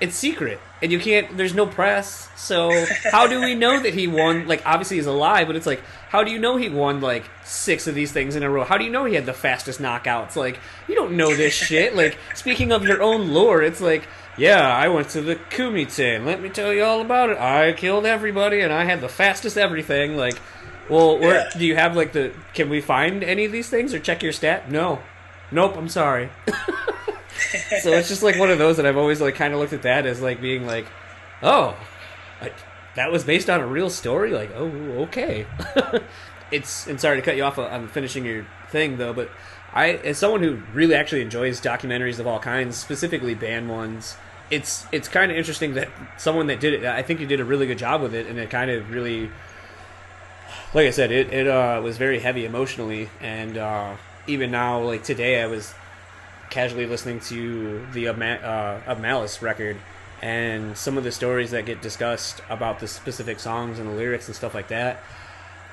[0.03, 1.37] It's secret, and you can't.
[1.37, 4.47] There's no press, so how do we know that he won?
[4.49, 7.87] Like, obviously he's alive, but it's like, how do you know he won like six
[7.87, 8.65] of these things in a row?
[8.65, 10.35] How do you know he had the fastest knockouts?
[10.35, 11.95] Like, you don't know this shit.
[11.95, 14.03] Like, speaking of your own lore, it's like,
[14.37, 17.37] yeah, I went to the Kumite, and let me tell you all about it.
[17.37, 20.17] I killed everybody, and I had the fastest everything.
[20.17, 20.37] Like,
[20.89, 21.49] well, where Yeah.
[21.57, 22.33] do you have like the?
[22.53, 24.69] Can we find any of these things or check your stat?
[24.69, 24.99] No,
[25.53, 25.77] nope.
[25.77, 26.29] I'm sorry.
[27.81, 29.83] so it's just like one of those that I've always like kind of looked at
[29.83, 30.87] that as like being like,
[31.41, 31.75] oh,
[32.41, 32.55] like,
[32.95, 34.31] that was based on a real story.
[34.31, 34.67] Like, oh,
[35.03, 35.45] okay.
[36.51, 39.29] it's and sorry to cut you off on finishing your thing though, but
[39.73, 44.15] I, as someone who really actually enjoys documentaries of all kinds, specifically band ones,
[44.51, 46.85] it's it's kind of interesting that someone that did it.
[46.85, 49.31] I think you did a really good job with it, and it kind of really,
[50.73, 53.95] like I said, it it uh, was very heavy emotionally, and uh,
[54.27, 55.73] even now, like today, I was
[56.49, 59.77] casually listening to the uh, Malice record
[60.21, 64.27] and some of the stories that get discussed about the specific songs and the lyrics
[64.27, 65.03] and stuff like that.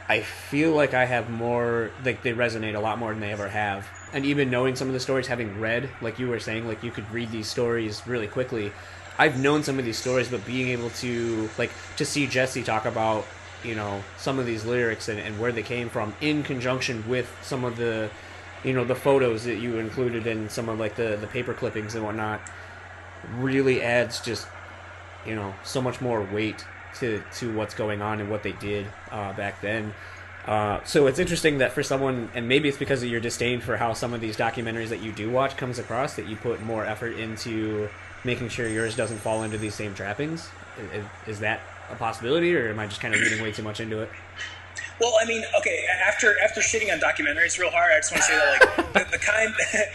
[0.09, 3.49] I feel like I have more, like they resonate a lot more than they ever
[3.49, 3.87] have.
[4.13, 6.91] And even knowing some of the stories, having read, like you were saying, like you
[6.91, 8.73] could read these stories really quickly.
[9.19, 12.87] I've known some of these stories, but being able to, like, to see Jesse talk
[12.87, 13.25] about,
[13.63, 17.31] you know, some of these lyrics and, and where they came from in conjunction with
[17.43, 18.11] some of the,
[18.65, 21.95] you know, the photos that you included in some of, like, the, the paper clippings
[21.95, 22.41] and whatnot,
[23.37, 24.47] really adds just,
[25.27, 26.65] you know, so much more weight
[26.99, 29.93] to, to what's going on and what they did uh, back then.
[30.47, 33.77] Uh, so it's interesting that for someone, and maybe it's because of your disdain for
[33.77, 36.85] how some of these documentaries that you do watch comes across, that you put more
[36.85, 37.89] effort into
[38.25, 40.49] making sure yours doesn't fall into these same trappings.
[40.95, 43.81] Is, is that a possibility, or am I just kind of reading way too much
[43.81, 44.11] into it?
[45.01, 45.87] Well, I mean, okay.
[46.07, 49.17] After after shitting on documentaries real hard, I just want to say that like the,
[49.17, 49.55] the kind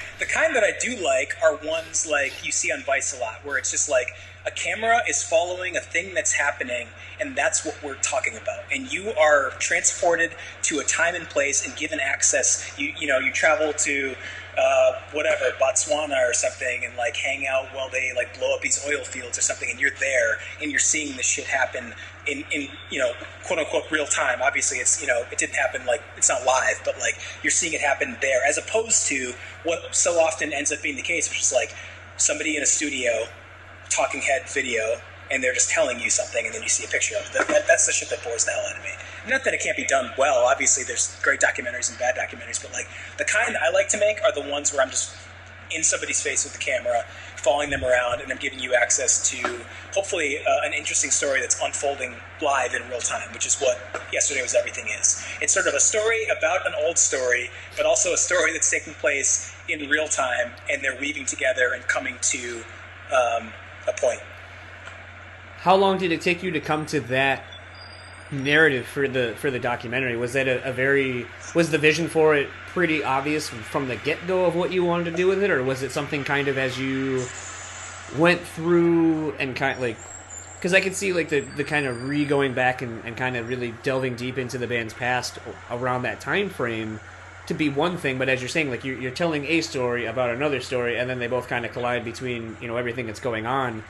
[0.20, 3.46] the kind that I do like are ones like you see on Vice a lot,
[3.46, 4.08] where it's just like
[4.48, 6.88] a camera is following a thing that's happening,
[7.20, 8.64] and that's what we're talking about.
[8.72, 10.32] And you are transported
[10.64, 12.74] to a time and place and given access.
[12.76, 14.16] You you know you travel to
[14.58, 18.84] uh, whatever Botswana or something and like hang out while they like blow up these
[18.90, 21.94] oil fields or something, and you're there and you're seeing this shit happen
[22.28, 23.12] in in you know
[23.46, 24.40] quote unquote real time.
[24.42, 27.74] Obviously, it's you know it didn't happen like it's not live, but like you're seeing
[27.74, 29.34] it happen there, as opposed to
[29.64, 31.74] what so often ends up being the case, which is like
[32.18, 33.26] somebody in a studio
[33.90, 34.98] talking head video
[35.32, 37.34] and they're just telling you something, and then you see a picture of it.
[37.34, 38.92] That, that, that's the shit that bores the hell out of me.
[39.28, 40.46] Not that it can't be done well.
[40.46, 44.22] Obviously, there's great documentaries and bad documentaries, but like the kind I like to make
[44.24, 45.16] are the ones where I'm just
[45.72, 47.06] in somebody's face with the camera,
[47.46, 49.38] following them around, and I'm giving you access to
[49.94, 53.78] hopefully uh, an interesting story that's unfolding live in real time, which is what
[54.12, 55.24] Yesterday Was Everything is.
[55.42, 58.96] It's sort of a story about an old story, but also a story that's taking
[58.96, 62.64] place in real time, and they're weaving together and coming to
[63.12, 63.54] um,
[63.88, 64.22] a point.
[65.58, 67.44] How long did it take you to come to that
[68.44, 70.18] narrative for the for the documentary?
[70.18, 74.28] Was that a, a very was the vision for it pretty obvious from the get
[74.28, 76.58] go of what you wanted to do with it, or was it something kind of
[76.58, 77.26] as you
[78.18, 79.98] went through and kind of like
[80.56, 83.36] because I could see like the, the kind of re going back and, and kind
[83.36, 85.38] of really delving deep into the band's past
[85.70, 87.00] around that time frame
[87.48, 90.32] to be one thing, but as you're saying, like you're, you're telling a story about
[90.32, 93.46] another story, and then they both kind of collide between you know everything that's going
[93.46, 93.84] on.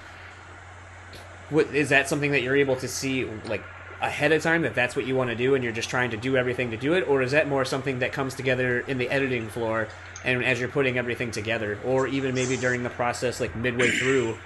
[1.49, 3.63] What is that something that you're able to see like
[4.06, 6.18] ahead of time that that's what you want to do, and you're just trying to
[6.18, 9.10] do everything to do it, or is that more something that comes together in the
[9.10, 9.88] editing floor
[10.24, 14.38] and as you're putting everything together, or even maybe during the process, like midway through?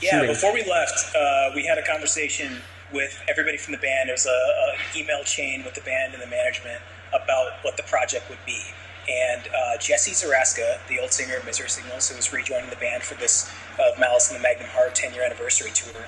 [0.00, 0.28] Yeah, shooting?
[0.28, 2.56] before we left, uh, we had a conversation
[2.92, 4.08] with everybody from the band.
[4.08, 7.82] There was a, a email chain with the band and the management about what the
[7.84, 8.62] project would be.
[9.08, 13.02] And uh, Jesse Zaraska, the old singer of Misery Signals, who was rejoining the band
[13.02, 16.06] for this uh, Malice in the Magnum Heart 10 year anniversary tour,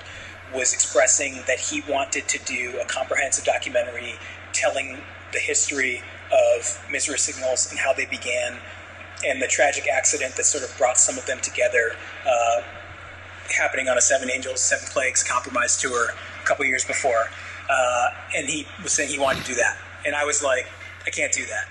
[0.53, 4.15] was expressing that he wanted to do a comprehensive documentary
[4.53, 4.99] telling
[5.31, 8.57] the history of Misery Signals and how they began
[9.25, 11.95] and the tragic accident that sort of brought some of them together,
[12.27, 12.61] uh,
[13.57, 17.29] happening on a Seven Angels, Seven Plagues compromise tour a couple years before.
[17.69, 19.77] Uh, and he was saying he wanted to do that.
[20.05, 20.67] And I was like,
[21.05, 21.67] I can't do that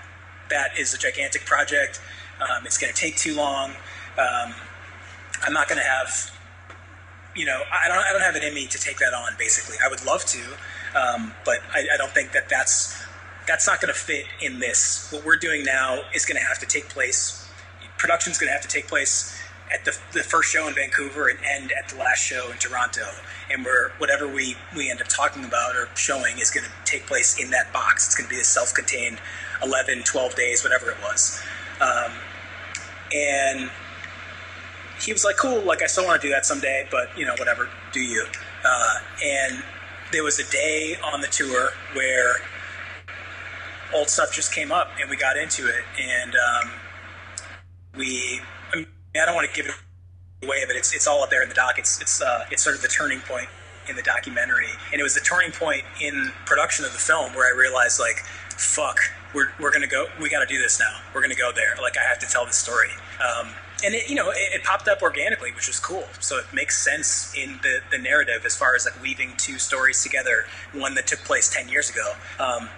[0.53, 1.99] that is a gigantic project.
[2.39, 3.71] Um, it's going to take too long.
[4.17, 4.53] Um,
[5.41, 6.31] I'm not going to have,
[7.35, 9.33] you know, I don't, I don't have it in me to take that on.
[9.37, 10.39] Basically, I would love to,
[10.95, 13.01] um, but I, I, don't think that that's
[13.47, 15.11] that's not going to fit in this.
[15.11, 17.47] What we're doing now is going to have to take place.
[17.97, 19.35] Production's going to have to take place
[19.73, 23.07] at the, the first show in Vancouver and end at the last show in Toronto.
[23.51, 27.07] And we're whatever we we end up talking about or showing is going to take
[27.07, 28.05] place in that box.
[28.05, 29.19] It's going to be a self-contained
[29.63, 31.41] 11, 12 days, whatever it was.
[31.81, 32.11] Um,
[33.13, 33.71] and
[35.03, 37.35] he was like, cool, like I still want to do that someday, but you know,
[37.37, 38.25] whatever, do you?
[38.63, 39.63] Uh, and
[40.11, 42.35] there was a day on the tour where
[43.93, 45.83] old stuff just came up and we got into it.
[45.99, 46.71] And um,
[47.95, 48.39] we,
[48.71, 49.75] I, mean, I don't want to give it
[50.43, 51.77] away, but it's, it's all up there in the doc.
[51.77, 53.49] It's, it's, uh, it's sort of the turning point
[53.89, 54.69] in the documentary.
[54.91, 58.19] And it was the turning point in production of the film where I realized, like,
[58.57, 58.99] fuck,
[59.33, 60.07] we're, we're gonna go.
[60.21, 60.99] We got to do this now.
[61.13, 61.75] We're gonna go there.
[61.81, 62.89] Like I have to tell this story.
[63.19, 63.49] Um,
[63.83, 66.05] and it, you know, it, it, popped up organically, which was cool.
[66.19, 70.01] So it makes sense in the, the narrative as far as like weaving two stories
[70.03, 70.45] together.
[70.73, 72.13] One that took place ten years ago.
[72.39, 72.69] Um,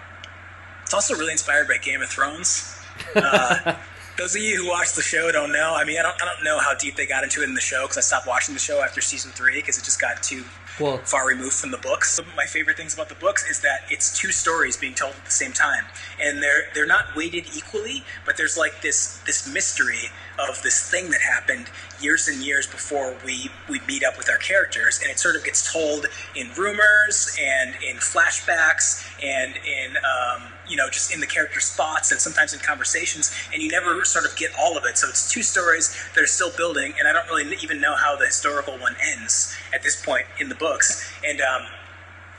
[0.82, 2.78] it's also really inspired by Game of Thrones.
[3.14, 3.76] Uh,
[4.18, 5.74] those of you who watch the show don't know.
[5.74, 7.60] I mean, I don't, I don't know how deep they got into it in the
[7.60, 10.44] show because I stopped watching the show after season three because it just got too
[10.78, 12.10] well, far removed from the books.
[12.12, 15.14] Some of my favorite things about the books is that it's two stories being told
[15.14, 15.84] at the same time,
[16.20, 21.10] and they're they're not weighted equally, but there's like this this mystery of this thing
[21.10, 21.66] that happened
[22.00, 25.44] years and years before we we meet up with our characters, and it sort of
[25.44, 31.26] gets told in rumors and in flashbacks and in um, you know just in the
[31.26, 34.98] character spots and sometimes in conversations, and you never sort of get all of it.
[34.98, 38.16] So it's two stories that are still building, and I don't really even know how
[38.16, 41.40] the historical one ends at this point in the books, and.
[41.40, 41.66] Um,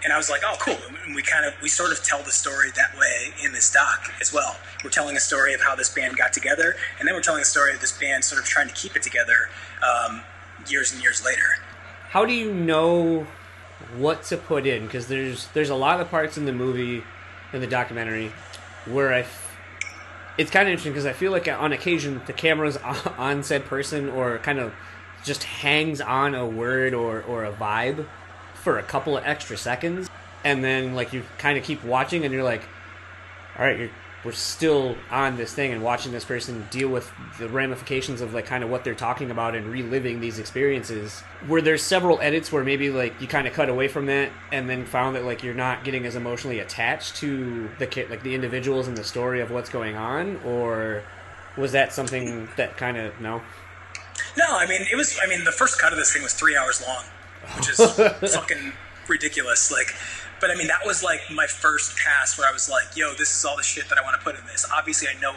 [0.04, 0.78] and I was like, oh, cool.
[1.06, 4.12] And we kind of we sort of tell the story that way in this doc
[4.22, 4.58] as well.
[4.84, 7.46] We're telling a story of how this band got together, and then we're telling a
[7.46, 9.50] story of this band sort of trying to keep it together
[9.82, 10.22] um,
[10.68, 11.58] years and years later.
[12.10, 13.28] How do you know
[13.98, 14.86] what to put in?
[14.86, 17.04] Because there's there's a lot of parts in the movie,
[17.54, 18.32] in the documentary,
[18.86, 19.26] where I.
[20.38, 22.78] it's kind of interesting because I feel like on occasion the camera's
[23.18, 24.74] on said person or kind of
[25.24, 28.06] just hangs on a word or, or a vibe
[28.68, 30.10] for a couple of extra seconds,
[30.44, 32.64] and then like you kind of keep watching, and you're like,
[33.58, 33.90] all right,
[34.26, 38.46] we're still on this thing and watching this person deal with the ramifications of like
[38.46, 42.62] kind of what they're talking about and reliving these experiences were there several edits where
[42.62, 45.54] maybe like you kind of cut away from that and then found that like you're
[45.54, 49.70] not getting as emotionally attached to the like the individuals and the story of what's
[49.70, 51.04] going on or
[51.56, 53.42] Was that something that kind of no?
[54.38, 55.18] No, I mean it was.
[55.24, 57.04] I mean the first cut of this thing was three hours long,
[57.56, 57.78] which is
[58.36, 58.74] fucking
[59.08, 59.72] ridiculous.
[59.72, 59.96] Like,
[60.40, 63.34] but I mean that was like my first pass where I was like, "Yo, this
[63.36, 65.36] is all the shit that I want to put in this." Obviously, I know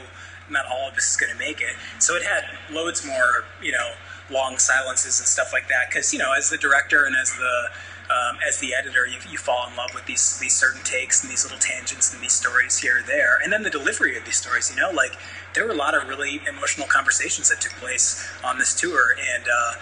[0.51, 3.73] not all of this is going to make it, so it had loads more, you
[3.73, 3.93] know,
[4.31, 5.89] long silences and stuff like that.
[5.89, 7.71] Because you know, as the director and as the
[8.11, 11.31] um, as the editor, you, you fall in love with these these certain takes and
[11.31, 14.37] these little tangents and these stories here or there, and then the delivery of these
[14.37, 14.71] stories.
[14.71, 15.17] You know, like
[15.55, 19.45] there were a lot of really emotional conversations that took place on this tour, and
[19.45, 19.75] uh,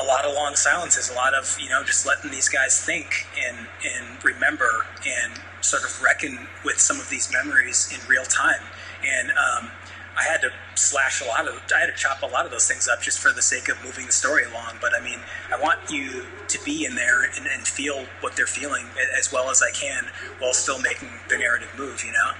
[0.00, 3.26] a lot of long silences, a lot of you know just letting these guys think
[3.46, 8.62] and and remember and sort of reckon with some of these memories in real time,
[9.04, 9.70] and um,
[10.18, 12.66] I had to slash a lot of, I had to chop a lot of those
[12.66, 14.78] things up just for the sake of moving the story along.
[14.80, 15.20] But I mean,
[15.52, 19.48] I want you to be in there and, and feel what they're feeling as well
[19.50, 20.06] as I can
[20.40, 22.32] while still making the narrative move, you know?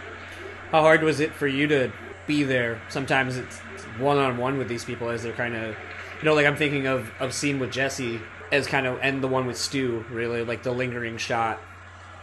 [0.72, 1.92] How hard was it for you to
[2.26, 2.80] be there?
[2.88, 3.58] Sometimes it's
[3.98, 5.76] one on one with these people as they're kind of,
[6.18, 9.28] you know, like I'm thinking of, of scene with Jesse as kind of, and the
[9.28, 11.60] one with Stu, really, like the lingering shot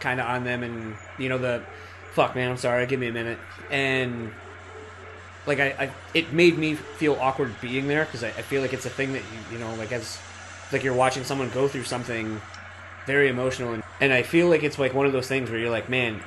[0.00, 1.62] kind of on them and, you know, the,
[2.16, 3.38] fuck man, I'm sorry, give me a minute.
[3.70, 4.32] And
[5.46, 8.72] like I, I it made me feel awkward being there because I, I, feel like
[8.72, 10.18] it's a thing that you you know like as
[10.72, 12.40] like you're watching someone go through something
[13.06, 15.70] very emotional and, and I feel like it's like one of those things where you're
[15.70, 16.20] like man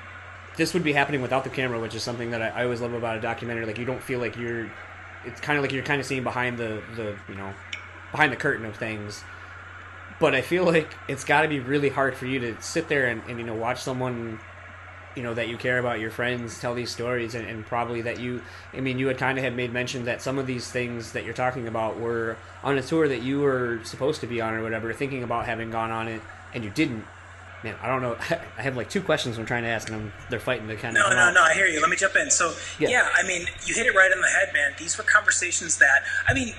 [0.55, 2.93] this would be happening without the camera which is something that I, I always love
[2.93, 4.71] about a documentary like you don't feel like you're
[5.25, 7.53] it's kind of like you're kind of seeing behind the the you know
[8.11, 9.23] behind the curtain of things.
[10.19, 13.07] But I feel like it's got to be really hard for you to sit there
[13.07, 14.39] and, and you know watch someone
[15.15, 18.19] you know that you care about your friends tell these stories and, and probably that
[18.19, 18.41] you
[18.73, 21.25] i mean you had kind of had made mention that some of these things that
[21.25, 24.61] you're talking about were on a tour that you were supposed to be on or
[24.61, 26.21] whatever thinking about having gone on it
[26.53, 27.03] and you didn't
[27.63, 28.15] man i don't know
[28.57, 30.97] i have like two questions i'm trying to ask and I'm, they're fighting to kind
[30.97, 32.89] of no no no i hear you let me jump in so yeah.
[32.89, 36.03] yeah i mean you hit it right on the head man these were conversations that
[36.27, 36.53] i mean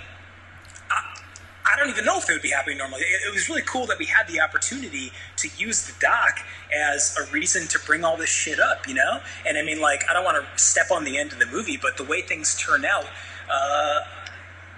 [1.70, 3.02] I don't even know if they would be happening normally.
[3.02, 6.40] It, it, was really cool that we had the opportunity to use the doc
[6.74, 9.20] as a reason to bring all this shit up, you know?
[9.46, 11.78] And I mean, like, I don't want to step on the end of the movie,
[11.80, 13.06] but the way things turn out,
[13.52, 14.00] uh,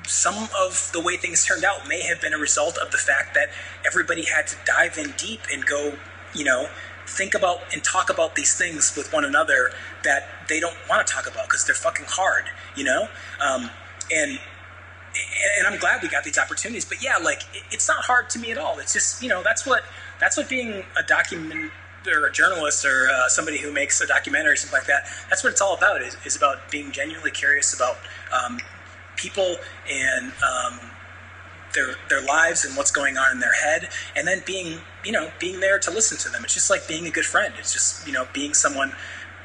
[0.06, 3.34] some of the way things turned out may have been a result of the fact
[3.34, 3.48] that
[3.86, 5.94] everybody had to dive in deep and go,
[6.34, 6.68] you know,
[7.06, 9.70] think about and talk about these things with one another
[10.04, 12.44] that they don't want to talk about because they're fucking hard,
[12.76, 13.08] you know?
[13.40, 13.70] Um,
[14.10, 14.38] and
[15.58, 16.84] and I'm glad we got these opportunities.
[16.84, 18.78] But yeah, like it's not hard to me at all.
[18.78, 19.82] It's just you know that's what
[20.20, 21.70] that's what being a document
[22.06, 25.04] or a journalist or uh, somebody who makes a documentary or something like that.
[25.28, 26.02] That's what it's all about.
[26.02, 27.98] Is, is about being genuinely curious about
[28.32, 28.58] um,
[29.16, 29.56] people
[29.90, 30.80] and um,
[31.74, 35.30] their their lives and what's going on in their head, and then being you know
[35.38, 36.44] being there to listen to them.
[36.44, 37.54] It's just like being a good friend.
[37.58, 38.92] It's just you know being someone,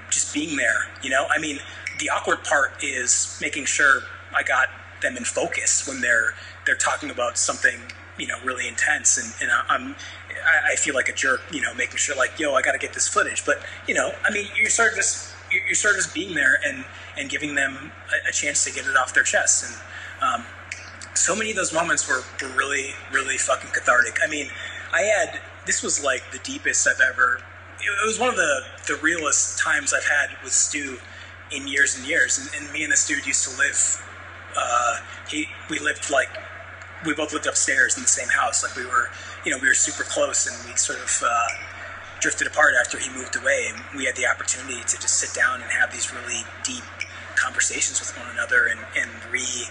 [0.10, 0.88] just being there.
[1.02, 1.60] You know, I mean,
[2.00, 4.02] the awkward part is making sure
[4.36, 4.68] I got
[5.02, 6.34] them in focus when they're
[6.66, 7.80] they're talking about something
[8.18, 9.96] you know really intense and, and I'm
[10.66, 12.94] I, feel like a jerk you know making sure like yo I got to get
[12.94, 16.16] this footage but you know I mean you're sort of just you're sort of just
[16.16, 16.84] being there and
[17.16, 17.92] and giving them
[18.26, 19.76] a, a chance to get it off their chest and
[20.22, 20.46] um,
[21.18, 24.50] so many of those moments were, were really really fucking cathartic I mean
[24.94, 27.42] I had this was like the deepest I've ever
[27.80, 31.00] it was one of the the realest times I've had with Stu
[31.52, 34.04] in years and years and, and me and this dude used to live
[34.58, 34.96] uh,
[35.30, 36.30] he we lived like
[37.06, 38.64] we both lived upstairs in the same house.
[38.64, 39.10] Like we were,
[39.46, 41.48] you know, we were super close, and we sort of uh,
[42.20, 43.70] drifted apart after he moved away.
[43.72, 46.84] And we had the opportunity to just sit down and have these really deep
[47.36, 49.68] conversations with one another and, and re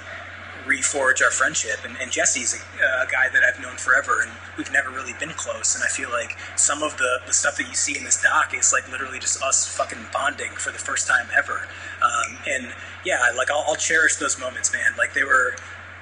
[0.66, 1.84] reforge our friendship.
[1.84, 5.30] And, and Jesse's a, a, guy that I've known forever, and we've never really been
[5.30, 5.74] close.
[5.74, 8.52] And I feel like some of the, the stuff that you see in this doc
[8.54, 11.66] is like literally just us fucking bonding for the first time ever.
[12.02, 12.68] Um, and
[13.04, 14.92] yeah, like I'll, I'll cherish those moments, man.
[14.98, 15.56] Like they were,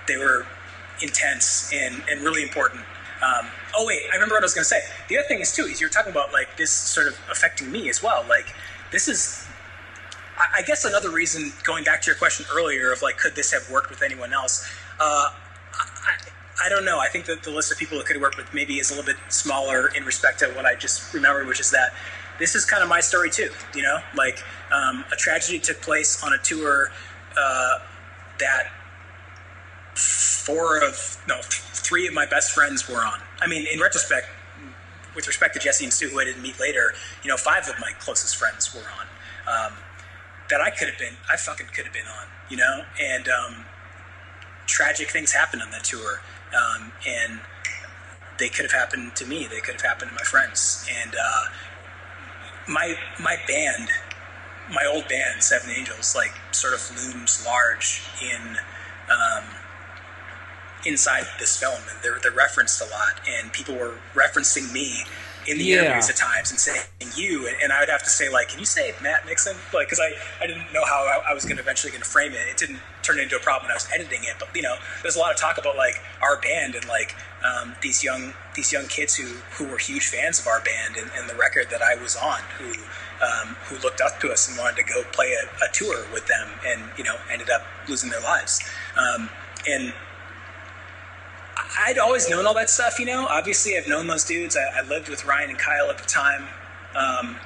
[0.08, 0.46] they were
[1.02, 2.82] intense and, and really important.
[3.22, 3.46] Um,
[3.76, 4.80] oh wait, I remember what I was going to say.
[5.08, 7.88] The other thing is too is you're talking about like this sort of affecting me
[7.88, 8.24] as well.
[8.28, 8.54] Like
[8.90, 9.43] this is
[10.36, 13.70] I guess another reason, going back to your question earlier of like, could this have
[13.70, 14.68] worked with anyone else?
[14.98, 15.30] Uh,
[15.72, 16.98] I, I, don't know.
[16.98, 18.94] I think that the list of people it could have worked with maybe is a
[18.94, 21.94] little bit smaller in respect to what I just remembered, which is that
[22.38, 23.50] this is kind of my story too.
[23.74, 26.90] You know, like um, a tragedy took place on a tour
[27.38, 27.78] uh,
[28.40, 28.70] that
[29.94, 33.20] four of no three of my best friends were on.
[33.40, 34.26] I mean, in retrospect,
[35.14, 37.78] with respect to Jesse and Stu, who I didn't meet later, you know, five of
[37.80, 39.06] my closest friends were on.
[39.46, 39.76] Um,
[40.54, 42.84] that I could have been, I fucking could have been on, you know?
[43.02, 43.64] And um,
[44.66, 46.20] tragic things happened on that tour.
[46.54, 47.40] Um, and
[48.38, 50.88] they could have happened to me, they could have happened to my friends.
[51.02, 51.44] And uh,
[52.68, 53.88] my, my band,
[54.72, 58.56] my old band, Seven Angels, like sort of looms large in
[59.10, 59.44] um,
[60.86, 65.04] inside this film, and they're they're referenced a lot, and people were referencing me
[65.46, 65.82] in the Yeah.
[65.82, 66.80] interviews at times and saying
[67.16, 69.56] you, and, and I would have to say like, can you say Matt Mixon?
[69.74, 72.08] Like, because I, I didn't know how I, I was going to eventually going to
[72.08, 72.46] frame it.
[72.48, 75.16] It didn't turn into a problem when I was editing it, but you know, there's
[75.16, 78.86] a lot of talk about like our band and like um, these young these young
[78.86, 79.26] kids who
[79.58, 82.40] who were huge fans of our band and, and the record that I was on,
[82.58, 82.70] who
[83.20, 86.26] um, who looked up to us and wanted to go play a, a tour with
[86.28, 88.60] them, and you know, ended up losing their lives.
[88.96, 89.28] Um,
[89.66, 89.92] and
[91.56, 93.26] I'd always known all that stuff, you know.
[93.26, 94.56] Obviously, I've known those dudes.
[94.56, 96.46] I, I lived with Ryan and Kyle at the time,
[96.96, 97.36] um,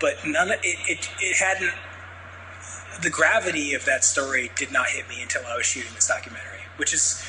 [0.00, 1.10] but none of it, it.
[1.20, 1.72] It hadn't.
[3.02, 6.60] The gravity of that story did not hit me until I was shooting this documentary,
[6.76, 7.24] which is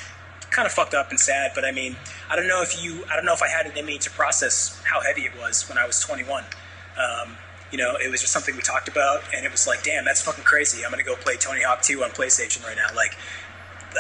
[0.50, 1.52] kind of fucked up and sad.
[1.56, 1.96] But I mean,
[2.30, 3.04] I don't know if you.
[3.12, 5.68] I don't know if I had it in me to process how heavy it was
[5.68, 6.44] when I was 21.
[6.98, 7.38] Um,
[7.72, 10.22] you know, it was just something we talked about, and it was like, damn, that's
[10.22, 10.86] fucking crazy.
[10.86, 13.18] I'm gonna go play Tony Hawk 2 on PlayStation right now, like.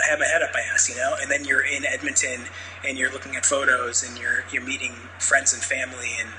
[0.09, 1.15] Have my head up my ass, you know.
[1.21, 2.45] And then you're in Edmonton
[2.85, 6.29] and you're looking at photos and you're you're meeting friends and family and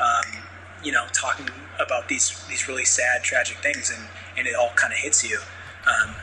[0.00, 0.42] um,
[0.82, 1.48] you know talking
[1.80, 5.38] about these these really sad, tragic things, and and it all kind of hits you.
[5.86, 6.14] Um,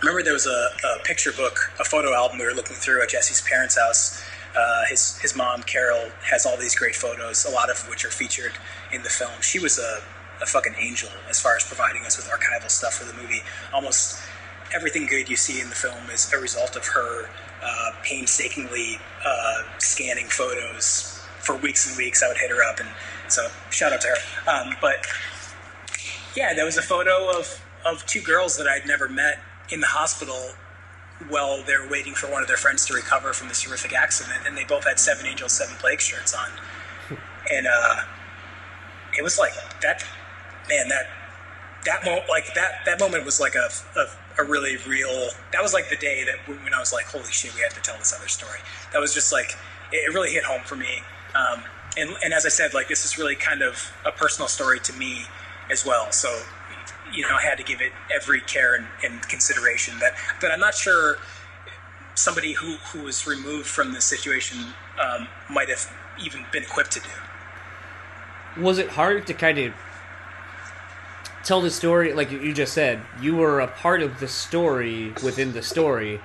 [0.00, 3.10] remember there was a, a picture book, a photo album we were looking through at
[3.10, 4.22] Jesse's parents' house.
[4.56, 8.10] Uh, his his mom Carol has all these great photos, a lot of which are
[8.10, 8.52] featured
[8.92, 9.40] in the film.
[9.40, 10.00] She was a,
[10.42, 13.42] a fucking angel as far as providing us with archival stuff for the movie.
[13.72, 14.18] Almost
[14.74, 17.28] everything good you see in the film is a result of her
[17.62, 22.22] uh, painstakingly uh, scanning photos for weeks and weeks.
[22.22, 22.88] I would hit her up, and
[23.28, 24.50] so shout out to her.
[24.50, 25.06] Um, but
[26.36, 29.40] yeah, there was a photo of of two girls that I'd never met
[29.70, 30.52] in the hospital
[31.28, 34.46] while they were waiting for one of their friends to recover from this horrific accident,
[34.46, 36.48] and they both had Seven Angels, Seven Plagues shirts on,
[37.50, 38.02] and uh,
[39.18, 39.52] it was like
[39.82, 40.04] that.
[40.68, 41.06] Man, that
[41.86, 44.06] that mo- like that that moment was like a, a,
[44.38, 45.30] a really real.
[45.52, 47.80] That was like the day that when I was like, holy shit, we have to
[47.80, 48.58] tell this other story.
[48.92, 49.56] That was just like
[49.92, 51.02] it, really hit home for me.
[51.34, 51.62] Um,
[51.96, 54.92] and and as I said, like this is really kind of a personal story to
[54.92, 55.24] me
[55.70, 56.12] as well.
[56.12, 56.42] So
[57.12, 60.60] you know, I had to give it every care and, and consideration that that I'm
[60.60, 61.18] not sure
[62.14, 64.58] somebody who who was removed from this situation
[65.02, 65.90] um, might have
[66.22, 68.62] even been equipped to do.
[68.62, 69.72] Was it hard to kind of
[71.44, 72.12] tell the story?
[72.12, 76.20] Like you just said, you were a part of the story within the story.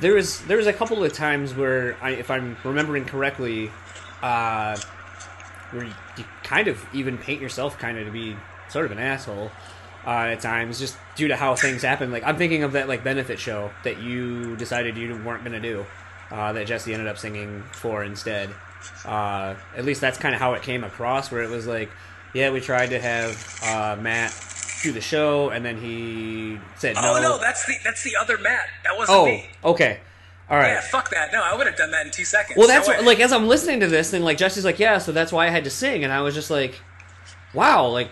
[0.00, 3.70] There was there was a couple of times where, I, if I'm remembering correctly,
[4.22, 4.76] uh,
[5.70, 8.36] where you kind of even paint yourself kind of to be
[8.68, 9.50] sort of an asshole
[10.06, 12.10] uh, at times, just due to how things happen.
[12.10, 15.86] Like I'm thinking of that like benefit show that you decided you weren't gonna do,
[16.30, 18.50] uh, that Jesse ended up singing for instead.
[19.04, 21.90] Uh, at least that's kind of how it came across, where it was like,
[22.34, 24.34] yeah, we tried to have uh, Matt
[24.82, 27.16] do the show, and then he said no.
[27.16, 28.66] Oh no, that's the that's the other Matt.
[28.84, 29.46] That wasn't oh, me.
[29.64, 30.00] okay,
[30.50, 30.68] all right.
[30.68, 31.32] Yeah, fuck that.
[31.32, 32.58] No, I would have done that in two seconds.
[32.58, 34.98] Well, that's No what, like as I'm listening to this, and like Jesse's like, yeah,
[34.98, 36.80] so that's why I had to sing, and I was just like,
[37.54, 38.10] wow, like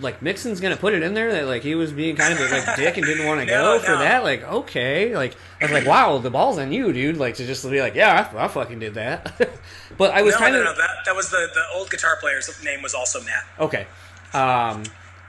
[0.00, 2.44] like Mixon's gonna put it in there that like he was being kind of a
[2.44, 3.98] like dick and didn't want to No, go for no.
[3.98, 4.24] that.
[4.24, 7.16] Like okay, like I was like, wow, the ball's on you, dude.
[7.16, 9.50] Like to just be like, yeah, I, I fucking did that.
[9.98, 10.74] but I was no, kind no, of no.
[10.74, 13.44] That that was the the old guitar player's name was also Matt.
[13.60, 13.86] Okay.
[14.32, 14.82] Um,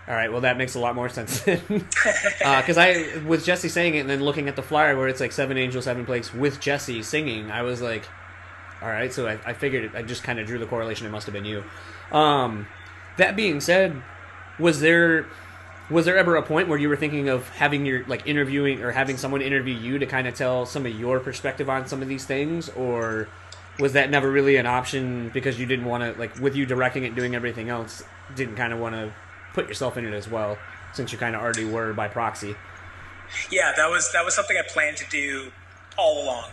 [0.08, 0.32] all right.
[0.32, 4.24] Well, that makes a lot more sense because I, with Jesse saying it and then
[4.24, 7.62] looking at the flyer where it's like seven angels, seven plagues with Jesse singing, I
[7.64, 8.08] was like,
[8.82, 9.12] all right.
[9.12, 11.08] So I, I figured it, I just kind of drew the correlation.
[11.08, 11.64] It must have been you.
[12.12, 12.68] Um,
[13.18, 14.02] that being said,
[14.60, 15.26] was there
[15.90, 18.92] was there ever a point where you were thinking of having your like interviewing or
[18.92, 22.08] having someone interview you to kind of tell some of your perspective on some of
[22.08, 23.28] these things, or
[23.80, 27.04] was that never really an option because you didn't want to like with you directing
[27.04, 28.04] it, doing everything else,
[28.36, 29.14] didn't kind of want to
[29.54, 30.58] put yourself in it as well
[30.94, 32.56] since you kind of already were by proxy.
[33.52, 35.52] Yeah, that was that was something I planned to do
[35.98, 36.50] all along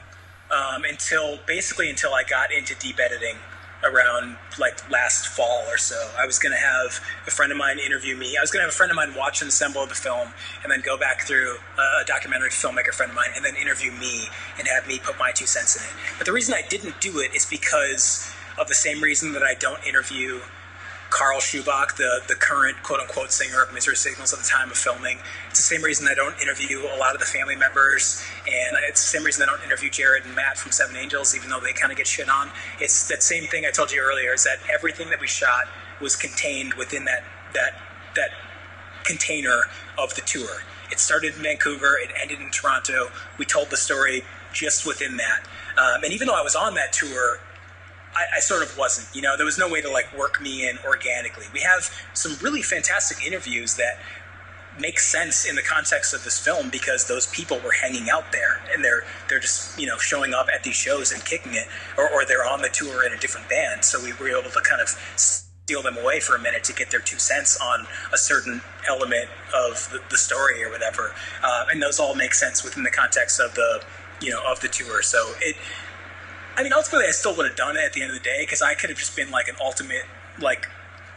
[0.51, 3.37] um, until basically until I got into deep editing
[3.85, 6.11] around like last fall or so.
[6.19, 8.37] I was going to have a friend of mine interview me.
[8.37, 10.29] I was going to have a friend of mine watch and assemble the film
[10.63, 14.29] and then go back through a documentary filmmaker friend of mine and then interview me
[14.59, 16.19] and have me put my two cents in it.
[16.19, 19.55] But the reason I didn't do it is because of the same reason that I
[19.55, 20.41] don't interview
[21.13, 24.79] Karl Schubach, the, the current quote unquote singer of Misery Signals at the time of
[24.79, 25.19] filming.
[25.51, 29.03] It's the same reason I don't interview a lot of the family members, and it's
[29.03, 31.75] the same reason I don't interview Jared and Matt from Seven Angels, even though they
[31.75, 32.51] kind of get shit on.
[32.81, 35.65] It's that same thing I told you earlier is that everything that we shot
[36.01, 37.75] was contained within that, that,
[38.17, 38.31] that
[39.05, 39.65] container
[39.99, 40.63] of the tour.
[40.91, 43.11] It started in Vancouver, it ended in Toronto.
[43.37, 45.47] We told the story just within that.
[45.77, 47.39] Um, and even though I was on that tour,
[48.15, 49.15] I, I sort of wasn't.
[49.15, 51.47] You know, there was no way to like work me in organically.
[51.53, 53.99] We have some really fantastic interviews that
[54.79, 58.63] make sense in the context of this film because those people were hanging out there
[58.73, 61.67] and they're they're just you know showing up at these shows and kicking it
[61.99, 64.61] or, or they're on the tour in a different band so we were able to
[64.63, 68.19] kind of steal them away for a minute to get their two cents on a
[68.19, 72.83] certain element of the, the story or whatever uh, and those all make sense within
[72.83, 73.83] the context of the
[74.23, 75.57] you know of the tour so it
[76.57, 78.43] I mean ultimately I still would have done it at the end of the day
[78.43, 80.05] because I could have just been like an ultimate
[80.39, 80.67] like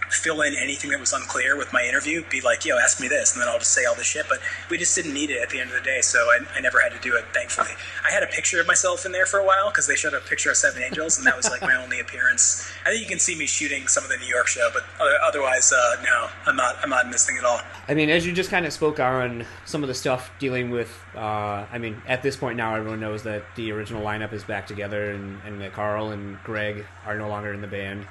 [0.09, 3.33] fill in anything that was unclear with my interview, be like, yo, ask me this,
[3.33, 4.25] and then I'll just say all this shit.
[4.29, 4.39] But
[4.69, 6.79] we just didn't need it at the end of the day, so I, I never
[6.79, 7.71] had to do it, thankfully.
[8.07, 10.19] I had a picture of myself in there for a while because they showed a
[10.19, 12.69] picture of Seven Angels, and that was like my only appearance.
[12.85, 14.83] I think you can see me shooting some of the New York show, but
[15.23, 16.77] otherwise, uh, no, I'm not.
[16.81, 17.59] I'm not in this thing at all.
[17.87, 20.91] I mean, as you just kind of spoke on some of the stuff dealing with,
[21.15, 24.67] uh, I mean, at this point now, everyone knows that the original lineup is back
[24.67, 28.05] together, and, and that Karl and Greg are no longer in the band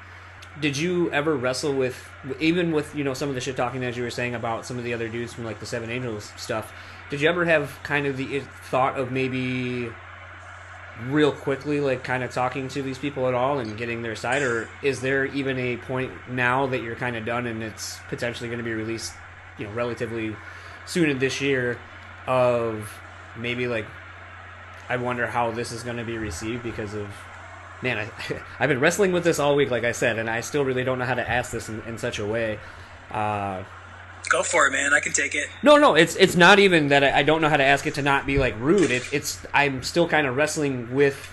[0.60, 2.08] did you ever wrestle with
[2.40, 4.78] even with you know some of the shit talking that you were saying about some
[4.78, 6.72] of the other dudes from like the Seven Angels stuff?
[7.10, 9.90] Did you ever have kind of the thought of maybe
[11.08, 14.42] real quickly like kind of talking to these people at all and getting their side
[14.42, 18.48] or is there even a point now that you're kind of done and it's potentially
[18.48, 19.12] going to be released
[19.58, 20.36] you know relatively
[20.86, 21.76] soon in this year
[22.28, 22.96] of
[23.36, 23.86] maybe like
[24.88, 27.08] I wonder how this is going to be received because of
[27.84, 28.10] man, I,
[28.58, 30.98] I've been wrestling with this all week, like I said, and I still really don't
[30.98, 32.58] know how to ask this in, in such a way.
[33.12, 33.62] Uh,
[34.30, 34.92] Go for it, man.
[34.92, 35.48] I can take it.
[35.62, 37.94] No, no, it's it's not even that I, I don't know how to ask it
[37.94, 38.90] to not be like rude.
[38.90, 41.30] It, it's I'm still kind of wrestling with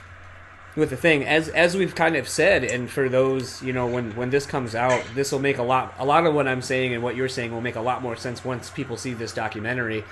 [0.76, 4.14] with the thing as as we've kind of said, and for those you know when
[4.18, 6.94] when this comes out, this will make a lot a lot of what I'm saying
[6.94, 10.04] and what you're saying will make a lot more sense once people see this documentary.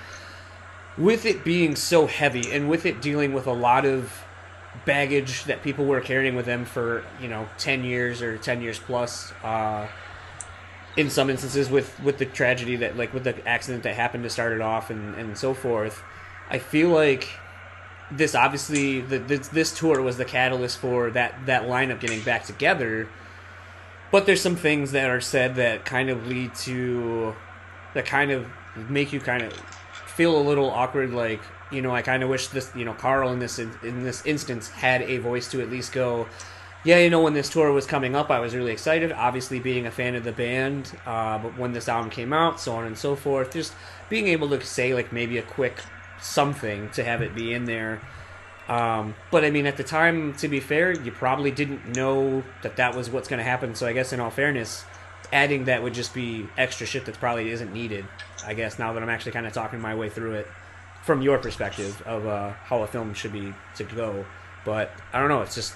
[0.98, 4.24] With it being so heavy and with it dealing with a lot of
[4.86, 8.80] baggage that people were carrying with them for you know 10 years or 10 years
[8.80, 9.88] plus uh,
[10.98, 14.30] in some instances with with the tragedy that like with the accident that happened to
[14.30, 16.04] start it off and and so forth
[16.50, 17.30] i feel like
[18.12, 22.46] this obviously the, this, this tour was the catalyst for that that lineup getting back
[22.46, 23.08] together.
[24.12, 27.36] But there's some things that are said that kind of lead to
[27.94, 28.48] that kind of
[28.90, 29.54] make you kind of
[30.08, 31.42] feel a little awkward like
[31.72, 34.70] you know, I kind of wish this, you know, Karl in this in this instance
[34.70, 36.28] had a voice to at least go.
[36.86, 39.12] Yeah, you know, when this tour was coming up, I was really excited.
[39.12, 42.74] Obviously, being a fan of the band, uh, but when this album came out, so
[42.74, 43.74] on and so forth, just
[44.08, 45.82] being able to say like maybe a quick
[46.22, 48.02] something to have it be in there.
[48.70, 52.78] Um, but I mean, at the time, to be fair, you probably didn't know that
[52.78, 53.76] that was what's going to happen.
[53.76, 54.86] So I guess, in all fairness,
[55.34, 58.06] adding that would just be extra shit that probably isn't needed.
[58.46, 60.48] I guess now that I'm actually kind of talking my way through it
[61.04, 64.26] from your perspective of uh, how a film should be to go.
[64.66, 65.42] But I don't know.
[65.42, 65.74] It's just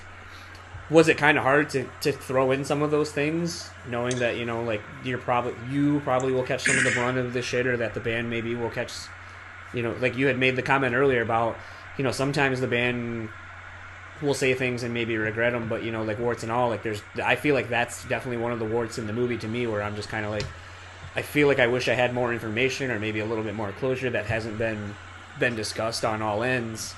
[0.90, 4.38] was it kind of hard to, to throw in some of those things, knowing that
[4.38, 7.42] you know like you're probably you probably will catch some of the brunt of the
[7.42, 8.92] shit, or that the band maybe will catch.
[9.74, 11.58] You know, like you had made the comment earlier about
[11.98, 13.30] you know sometimes the band
[14.22, 16.70] will say things and maybe regret them, but you know like warts and all.
[16.70, 19.48] Like there's I feel like that's definitely one of the warts in the movie to
[19.48, 20.46] me where I'm just kind of like.
[21.16, 23.72] I feel like I wish I had more information or maybe a little bit more
[23.74, 24.96] closure that hasn't been
[25.40, 26.96] been discussed on all ends.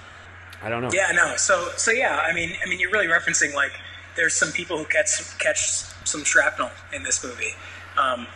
[0.61, 0.89] I don't know.
[0.93, 1.35] Yeah, no.
[1.35, 2.23] So, so yeah.
[2.27, 3.71] I mean, I mean, you're really referencing like
[4.15, 7.53] there's some people who catch catch some shrapnel in this movie,
[7.97, 8.27] um,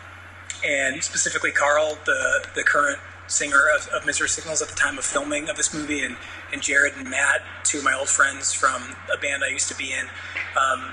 [0.66, 5.06] and specifically Karl, the the current singer of, of Misery Signals at the time of
[5.06, 6.18] filming of this movie, and
[6.52, 9.76] and Jared and Matt, two of my old friends from a band I used to
[9.76, 10.06] be in.
[10.60, 10.92] Um,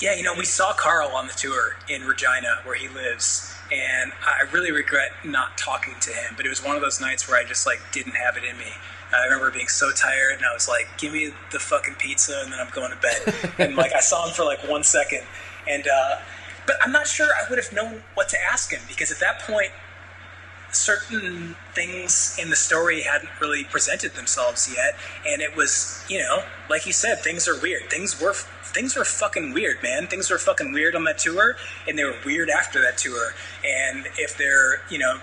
[0.00, 4.12] yeah, you know, we saw Karl on the tour in Regina, where he lives, and
[4.26, 6.34] I really regret not talking to him.
[6.36, 8.58] But it was one of those nights where I just like didn't have it in
[8.58, 8.66] me.
[9.14, 12.52] I remember being so tired, and I was like, "Give me the fucking pizza, and
[12.52, 15.22] then I'm going to bed." and like I saw him for like one second,
[15.68, 16.16] and uh,
[16.66, 19.40] but I'm not sure I would have known what to ask him because at that
[19.40, 19.70] point,
[20.70, 24.96] certain things in the story hadn't really presented themselves yet,
[25.26, 27.90] and it was, you know, like you said, things are weird.
[27.90, 28.34] Things were
[28.72, 30.06] things were fucking weird, man.
[30.06, 31.56] Things were fucking weird on that tour,
[31.88, 33.34] and they were weird after that tour.
[33.64, 35.20] And if they're, you know,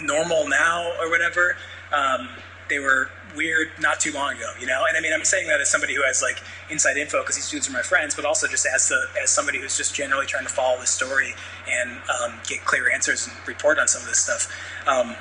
[0.00, 1.56] normal now or whatever,
[1.92, 2.28] um,
[2.68, 4.84] they were weird not too long ago, you know.
[4.88, 7.50] And I mean, I'm saying that as somebody who has like inside info because these
[7.50, 10.44] dudes are my friends, but also just as the as somebody who's just generally trying
[10.44, 11.34] to follow the story
[11.68, 14.50] and um, get clear answers and report on some of this stuff.
[14.86, 15.16] Um,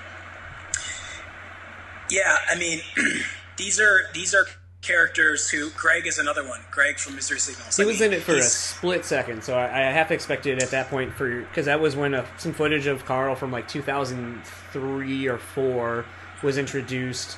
[2.09, 2.81] yeah, I mean,
[3.57, 4.45] these are these are
[4.84, 6.59] characters who Greg is another one.
[6.69, 7.77] Greg from Misery Signals.
[7.77, 10.61] He I was mean, in it for a split second, so I, I half expected
[10.61, 13.51] at that point for because that was when a, uh, some footage of Karl from
[13.51, 16.05] like 2003 or four
[16.43, 17.38] was introduced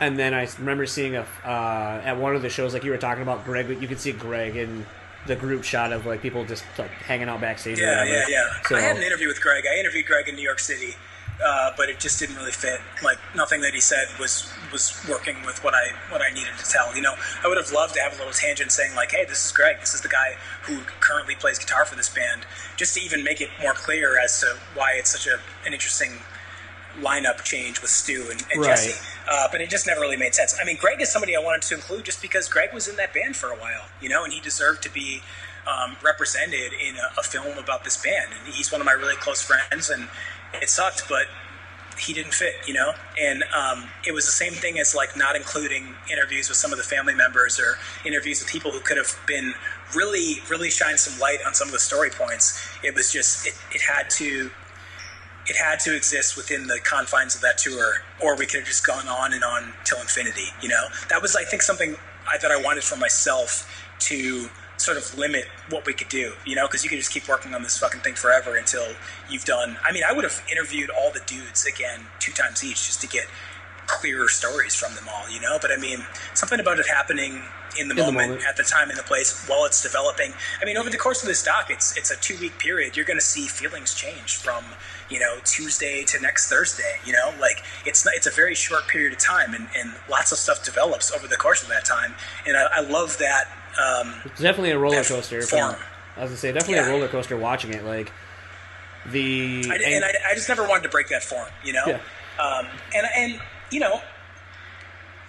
[0.00, 2.98] and then I remember seeing a uh, at one of the shows, like you were
[2.98, 3.68] talking about Greg.
[3.68, 4.86] You could see Greg in
[5.26, 7.80] the group shot of like people just like hanging out backstage.
[7.80, 8.48] Yeah, yeah, yeah.
[8.66, 9.64] So, I had an interview with Greg.
[9.70, 10.94] I interviewed Greg in New York City
[11.44, 12.80] uh, but it just didn't really fit.
[13.02, 16.64] Like nothing that he said was was working with what I what I needed to
[16.64, 16.94] tell.
[16.94, 17.14] You know,
[17.44, 19.80] I would have loved to have a little tangent saying like, "Hey, this is Greg.
[19.80, 23.40] This is the guy who currently plays guitar for this band," just to even make
[23.40, 26.12] it more clear as to why it's such a an interesting
[27.00, 28.70] lineup change with Stu and, and Right.
[28.70, 28.98] Jesse.
[29.30, 30.56] Uh, but it just never really made sense.
[30.60, 33.14] I mean, Greg is somebody I wanted to include just because Greg was in that
[33.14, 35.22] band for a while, you know, and he deserved to be
[35.66, 38.32] um, represented in a, a film about this band.
[38.32, 40.08] And he's one of my really close friends, and
[40.54, 41.26] it sucked, but
[41.98, 42.92] he didn't fit, you know?
[43.20, 46.78] And um, it was the same thing as like not including interviews with some of
[46.78, 47.76] the family members or
[48.06, 49.54] interviews with people who could have been
[49.96, 52.68] really, really shine some light on some of the story points.
[52.84, 54.50] It was just, it, it had to
[55.48, 58.86] it had to exist within the confines of that tour, or we could have just
[58.86, 60.48] gone on and on till infinity.
[60.60, 61.96] You know, that was I think something
[62.30, 66.32] I, that I wanted for myself to sort of limit what we could do.
[66.46, 68.86] You know, because you could just keep working on this fucking thing forever until
[69.28, 69.76] you've done.
[69.86, 73.08] I mean, I would have interviewed all the dudes again two times each just to
[73.08, 73.26] get
[73.86, 75.28] clearer stories from them all.
[75.30, 77.42] You know, but I mean, something about it happening.
[77.78, 78.46] In the, the moment, moment.
[78.48, 80.32] at the time, in the place, while it's developing.
[80.60, 82.96] I mean, over the course of this doc, it's it's a two week period.
[82.96, 84.64] You're going to see feelings change from
[85.10, 86.96] you know Tuesday to next Thursday.
[87.04, 90.32] You know, like it's not, it's a very short period of time, and, and lots
[90.32, 92.14] of stuff develops over the course of that time.
[92.46, 93.44] And I, I love that.
[93.78, 95.40] Um, It's definitely a roller coaster.
[95.42, 95.76] form.
[96.16, 96.88] I was gonna say definitely Yeah.
[96.88, 97.84] a roller coaster watching it.
[97.84, 98.12] Like
[99.06, 101.84] the I, and I, I just never wanted to break that form, you know.
[101.86, 102.00] Yeah.
[102.42, 104.00] Um, and and you know,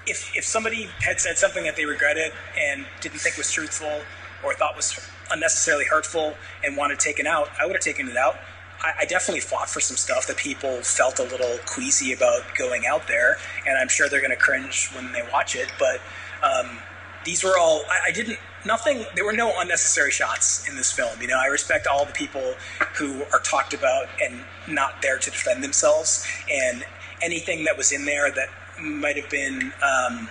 [0.07, 4.01] if if somebody had said something that they regretted and didn't think was truthful
[4.43, 4.99] or thought was
[5.31, 8.37] unnecessarily hurtful and wanted taken out, I would have taken it out.
[8.81, 12.85] I, I definitely fought for some stuff that people felt a little queasy about going
[12.87, 13.37] out there,
[13.67, 15.71] and I'm sure they're going to cringe when they watch it.
[15.77, 15.99] But
[16.41, 16.79] um,
[17.25, 21.21] these were all I, I didn't nothing there were no unnecessary shots in this film
[21.21, 22.55] you know i respect all the people
[22.97, 26.83] who are talked about and not there to defend themselves and
[27.21, 28.49] anything that was in there that
[28.81, 30.29] might have been um,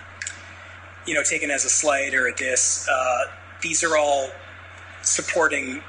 [1.05, 3.25] you know taken as a slight or a diss uh,
[3.61, 4.29] these are all
[5.01, 5.81] supporting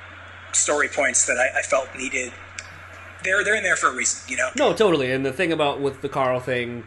[0.53, 2.33] story points that I, I felt needed
[3.23, 5.13] they're they're in there for a reason you know No, totally.
[5.13, 6.85] And the thing about with the Karl thing,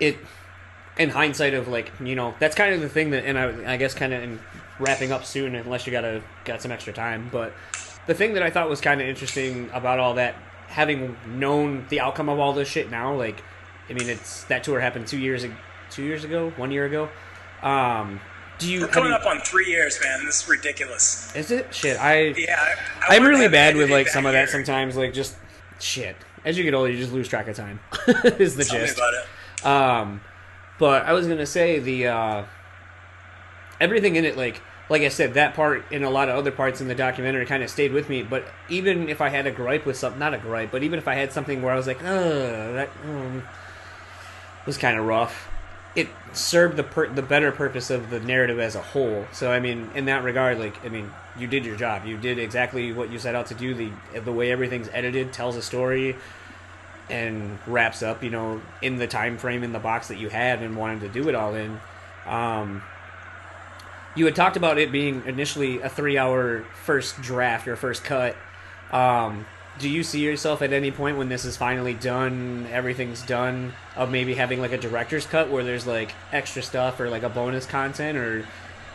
[0.00, 0.18] it
[0.98, 3.76] in hindsight of like you know that's kind of the thing that, and I, I
[3.76, 4.38] guess kind of in
[4.78, 7.28] wrapping up soon, unless you gotta got some extra time.
[7.32, 7.52] But
[8.06, 10.34] the thing that I thought was kind of interesting about all that,
[10.68, 13.42] having known the outcome of all this shit now, like
[13.88, 15.52] I mean, it's that tour happened two years ag-
[15.90, 17.08] two years ago, one year ago.
[17.62, 18.20] Um,
[18.58, 18.80] do you?
[18.82, 21.96] we're coming you- up on three years man this is ridiculous Is it shit?
[22.00, 22.56] I yeah
[23.08, 24.96] I, I'm really bad with like some of that sometimes.
[24.96, 25.36] Like just
[25.80, 26.16] shit.
[26.44, 27.80] As you get older, you just lose track of time.
[28.38, 28.96] is the Tell me gist.
[28.98, 30.20] about it Um,
[30.78, 32.44] but I was gonna say the uh,
[33.80, 36.80] everything in it, like like I said, that part and a lot of other parts
[36.80, 38.22] in the documentary kind of stayed with me.
[38.22, 41.06] But even if I had a gripe with something, not a gripe, but even if
[41.06, 43.42] I had something where I was like, uh, that um,
[44.66, 45.48] was kind of rough.
[45.94, 49.26] It served the per- the better purpose of the narrative as a whole.
[49.32, 52.06] So I mean, in that regard, like I mean, you did your job.
[52.06, 53.74] You did exactly what you set out to do.
[53.74, 56.16] The the way everything's edited tells a story
[57.10, 60.62] and wraps up, you know, in the time frame in the box that you had
[60.62, 61.80] and wanted to do it all in.
[62.26, 62.82] Um,
[64.14, 68.36] you had talked about it being initially a three-hour first draft or first cut.
[68.90, 69.46] Um,
[69.78, 74.10] do you see yourself at any point when this is finally done, everything's done, of
[74.10, 77.64] maybe having like a director's cut where there's like extra stuff or like a bonus
[77.64, 78.46] content, or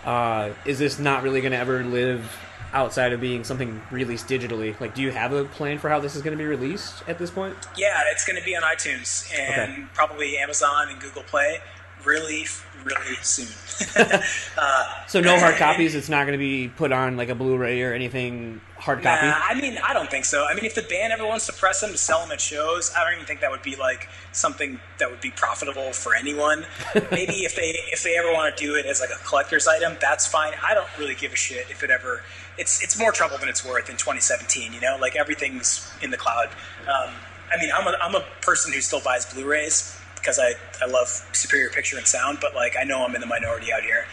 [0.05, 2.37] uh, is this not really going to ever live
[2.73, 4.77] outside of being something released digitally?
[4.79, 7.17] Like, do you have a plan for how this is going to be released at
[7.19, 7.55] this point?
[7.77, 9.83] Yeah, it's going to be on iTunes and Okay.
[9.93, 11.59] probably Amazon and Google Play
[12.03, 12.45] really,
[12.83, 13.47] really soon.
[14.57, 15.95] uh, So no hard copies.
[15.95, 19.25] It's not going to be put on like a Blu-ray or anything hard copy.
[19.25, 20.45] Nah, I mean, I don't think so.
[20.45, 22.91] I mean, if the band ever wants to press them to sell them at shows,
[22.97, 26.65] I don't even think that would be like something that would be profitable for anyone.
[27.11, 29.95] Maybe if they if they ever want to do it as like a collector's item,
[30.01, 30.51] that's fine.
[30.67, 32.21] I don't really give a shit if it ever.
[32.57, 34.73] It's it's more trouble than it's worth in 2017.
[34.73, 36.49] You know, like everything's in the cloud.
[36.81, 37.13] Um,
[37.51, 41.07] I mean, I'm a I'm a person who still buys Blu-rays because I I love
[41.33, 44.05] superior picture and sound, but like I know I'm in the minority out here.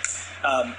[0.44, 0.74] Um,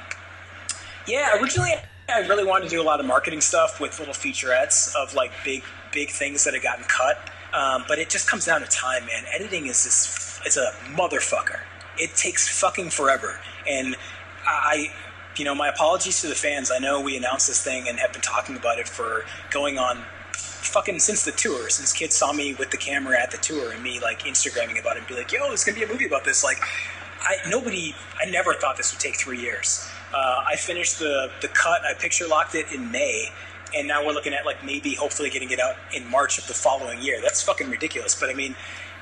[1.07, 1.71] yeah, originally
[2.09, 5.31] I really wanted to do a lot of marketing stuff with little featurettes of like
[5.43, 7.17] big, big things that had gotten cut.
[7.53, 9.23] Um, but it just comes down to time, man.
[9.33, 11.59] Editing is this, it's a motherfucker.
[11.97, 13.39] It takes fucking forever.
[13.67, 13.95] And
[14.45, 14.91] I,
[15.37, 16.71] you know, my apologies to the fans.
[16.73, 20.03] I know we announced this thing and have been talking about it for going on
[20.33, 23.83] fucking since the tour, since kids saw me with the camera at the tour and
[23.83, 26.23] me like Instagramming about it and be like, yo, there's gonna be a movie about
[26.23, 26.43] this.
[26.43, 26.59] Like,
[27.21, 29.87] I nobody, I never thought this would take three years.
[30.13, 31.81] Uh, I finished the the cut.
[31.89, 33.31] I picture locked it in May,
[33.75, 36.53] and now we're looking at like maybe hopefully getting it out in March of the
[36.53, 37.19] following year.
[37.21, 38.19] That's fucking ridiculous.
[38.19, 38.55] But I mean,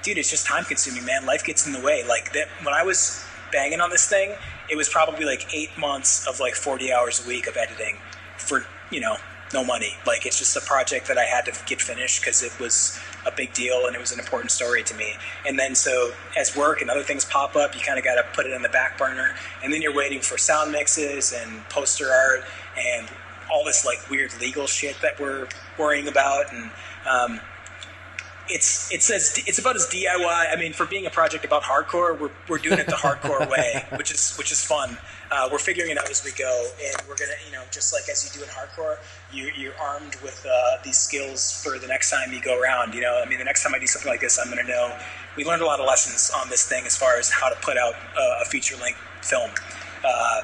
[0.03, 1.25] dude, it's just time consuming, man.
[1.25, 2.03] Life gets in the way.
[2.07, 4.35] Like that when I was banging on this thing,
[4.69, 7.97] it was probably like eight months of like 40 hours a week of editing
[8.37, 9.17] for you know
[9.53, 9.95] no money.
[10.05, 13.31] Like it's just a project that I had to get finished because it was a
[13.31, 15.15] big deal and it was an important story to me.
[15.45, 18.23] And then so as work and other things pop up, you kind of got to
[18.33, 19.35] put it in the back burner.
[19.63, 22.43] And then you're waiting for sound mixes and poster art
[22.77, 23.07] and
[23.51, 25.47] all this like weird legal shit that we're
[25.77, 26.53] worrying about.
[26.53, 26.71] And
[27.09, 27.41] um,
[28.49, 30.53] it's it's as it's about as DIY.
[30.53, 33.85] I mean, for being a project about hardcore, we're, we're doing it the hardcore way,
[33.95, 34.97] which is which is fun.
[35.31, 38.09] Uh, we're figuring it out as we go, and we're gonna, you know, just like
[38.09, 38.97] as you do in hardcore,
[39.31, 42.95] you, you're armed with uh, these skills for the next time you go around.
[42.95, 44.97] You know, I mean, the next time I do something like this, I'm gonna know.
[45.37, 47.77] We learned a lot of lessons on this thing as far as how to put
[47.77, 49.51] out uh, a feature length film.
[50.03, 50.41] Uh,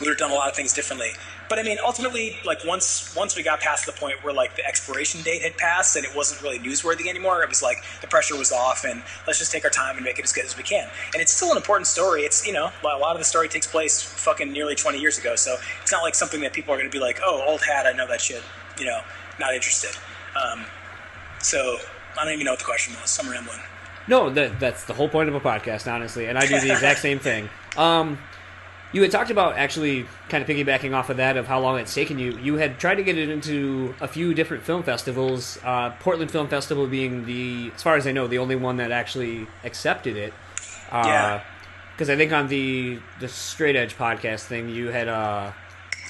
[0.00, 1.10] we would have done a lot of things differently.
[1.48, 4.66] But I mean, ultimately, like once once we got past the point where like the
[4.66, 8.36] expiration date had passed and it wasn't really newsworthy anymore, it was like the pressure
[8.36, 10.62] was off, and let's just take our time and make it as good as we
[10.62, 10.88] can.
[11.14, 12.22] And it's still an important story.
[12.22, 15.36] It's you know a lot of the story takes place fucking nearly 20 years ago,
[15.36, 17.86] so it's not like something that people are going to be like, oh, old hat,
[17.86, 18.42] I know that shit.
[18.78, 19.00] You know,
[19.40, 19.90] not interested.
[20.36, 20.66] Um,
[21.40, 21.78] so
[22.18, 23.18] I don't even know what the question was.
[23.20, 23.60] I'm rambling.
[24.06, 27.00] No, that, that's the whole point of a podcast, honestly, and I do the exact
[27.00, 27.48] same thing.
[27.76, 28.18] Um,
[28.92, 31.94] you had talked about actually kind of piggybacking off of that of how long it's
[31.94, 32.38] taken you.
[32.38, 35.58] You had tried to get it into a few different film festivals.
[35.62, 38.90] Uh, Portland Film Festival being the, as far as I know, the only one that
[38.90, 40.32] actually accepted it.
[40.90, 41.40] Uh, Yeah.
[41.92, 45.08] Because I think on the the Straight Edge podcast thing, you had.
[45.08, 45.50] Uh,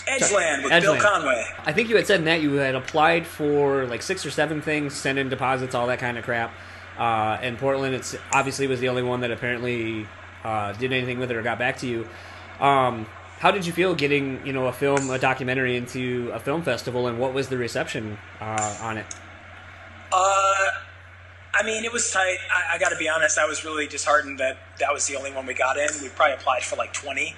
[0.06, 1.44] Edgeland with Bill Conway.
[1.64, 4.60] I think you had said in that you had applied for like six or seven
[4.62, 6.52] things, sent in deposits, all that kind of crap.
[6.98, 10.06] Uh, and Portland, it's obviously was the only one that apparently
[10.44, 12.06] uh, did anything with it or got back to you.
[12.60, 13.06] Um,
[13.38, 17.06] how did you feel getting you know a film, a documentary into a film festival,
[17.06, 19.06] and what was the reception uh, on it?
[20.12, 20.70] Uh,
[21.54, 22.38] I mean, it was tight.
[22.52, 23.38] I, I got to be honest.
[23.38, 25.88] I was really disheartened that that was the only one we got in.
[26.02, 27.34] We probably applied for like twenty,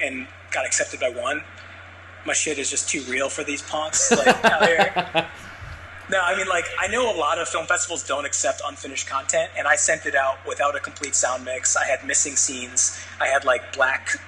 [0.00, 1.42] and got accepted by one.
[2.26, 4.10] My shit is just too real for these punks.
[4.10, 5.26] Like out here.
[6.10, 9.50] No, I mean, like I know a lot of film festivals don't accept unfinished content,
[9.56, 11.76] and I sent it out without a complete sound mix.
[11.76, 12.98] I had missing scenes.
[13.20, 14.20] I had like black,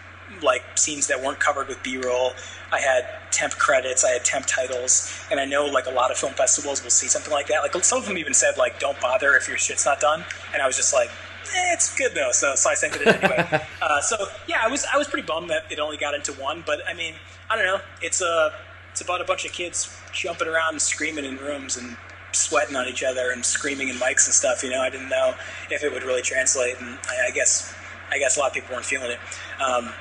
[0.42, 2.32] like scenes that weren't covered with B-roll.
[2.72, 4.04] I had temp credits.
[4.04, 7.08] I had temp titles, and I know like a lot of film festivals will see
[7.08, 7.60] something like that.
[7.62, 10.62] Like some of them even said like, "Don't bother if your shit's not done," and
[10.62, 11.10] I was just like.
[11.54, 13.66] Eh, it's good though, so so I sent it in anyway.
[13.82, 14.16] uh, so
[14.46, 16.94] yeah, I was I was pretty bummed that it only got into one, but I
[16.94, 17.14] mean,
[17.50, 17.80] I don't know.
[18.00, 18.54] It's a
[18.92, 21.96] it's about a bunch of kids jumping around and screaming in rooms and
[22.32, 24.62] sweating on each other and screaming in mics and stuff.
[24.62, 25.34] You know, I didn't know
[25.70, 27.74] if it would really translate, and I, I guess
[28.10, 29.18] I guess a lot of people weren't feeling it.
[29.60, 29.92] Um,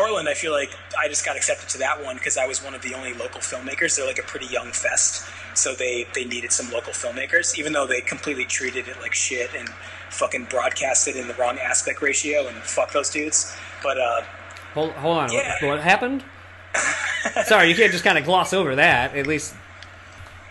[0.00, 2.74] Portland, I feel like I just got accepted to that one because I was one
[2.74, 3.96] of the only local filmmakers.
[3.96, 5.24] They're like a pretty young fest,
[5.54, 9.50] so they they needed some local filmmakers, even though they completely treated it like shit
[9.56, 9.68] and
[10.10, 13.54] fucking broadcast it in the wrong aspect ratio and fuck those dudes.
[13.82, 14.22] But uh,
[14.74, 15.54] Hold, hold on, Yeah.
[15.60, 16.24] what, what happened?
[17.44, 19.16] Sorry, you can't just kind of gloss over that.
[19.16, 19.54] At least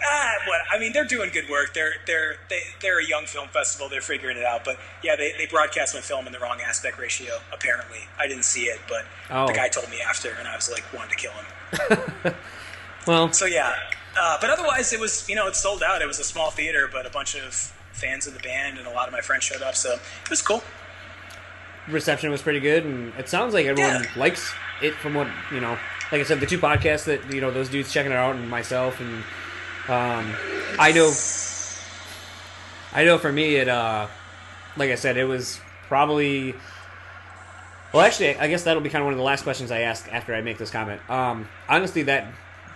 [0.03, 0.61] Ah, what?
[0.71, 1.73] I mean, they're doing good work.
[1.73, 3.89] They're they're they, they're a young film festival.
[3.89, 4.63] They're figuring it out.
[4.63, 7.39] But yeah, they, they broadcast my film in the wrong aspect ratio.
[7.53, 9.47] Apparently, I didn't see it, but Oh.
[9.47, 12.33] the guy told me after, and I was like, wanted to kill him.
[13.07, 13.73] well, So yeah,
[14.19, 16.01] uh, but otherwise, it was you know it sold out.
[16.01, 17.53] It was a small theater, but a bunch of
[17.91, 19.93] fans of the band and a lot of my friends showed up, so
[20.23, 20.63] it was cool.
[21.87, 24.09] reception was pretty good, and it sounds like everyone Yeah.
[24.15, 24.93] likes it.
[24.95, 25.77] From what you know,
[26.11, 28.49] like I said, the two podcasts that you know those dudes checking it out, and
[28.49, 29.23] myself, and
[29.89, 30.35] um,
[30.77, 31.11] I know,
[32.93, 34.07] I know for me, it uh,
[34.77, 36.53] like I said, it was probably.
[37.91, 40.07] Well, actually, I guess that'll be kind of one of the last questions I ask
[40.13, 41.01] after I make this comment.
[41.09, 42.31] Um, honestly, that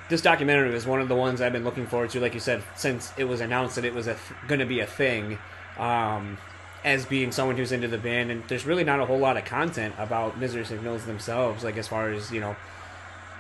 [0.10, 2.64] this documentary was one of the ones I've been looking forward to, like you said,
[2.76, 5.38] since it was announced that it was th- going to be a thing.
[5.78, 6.38] Um,
[6.84, 9.46] as being someone who's into the band, and there's really not a whole lot of
[9.46, 12.56] content about Misery Signals themselves, like as far as you know,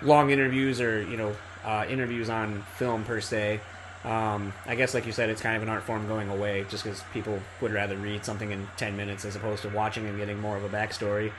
[0.01, 3.59] long interviews or you know, uh, interviews on film per se.
[4.03, 6.83] Um, I guess, like you said, it's kind of an art form going away, just
[6.83, 10.39] because people would rather read something in ten minutes as opposed to watching and getting
[10.39, 11.31] more of a backstory.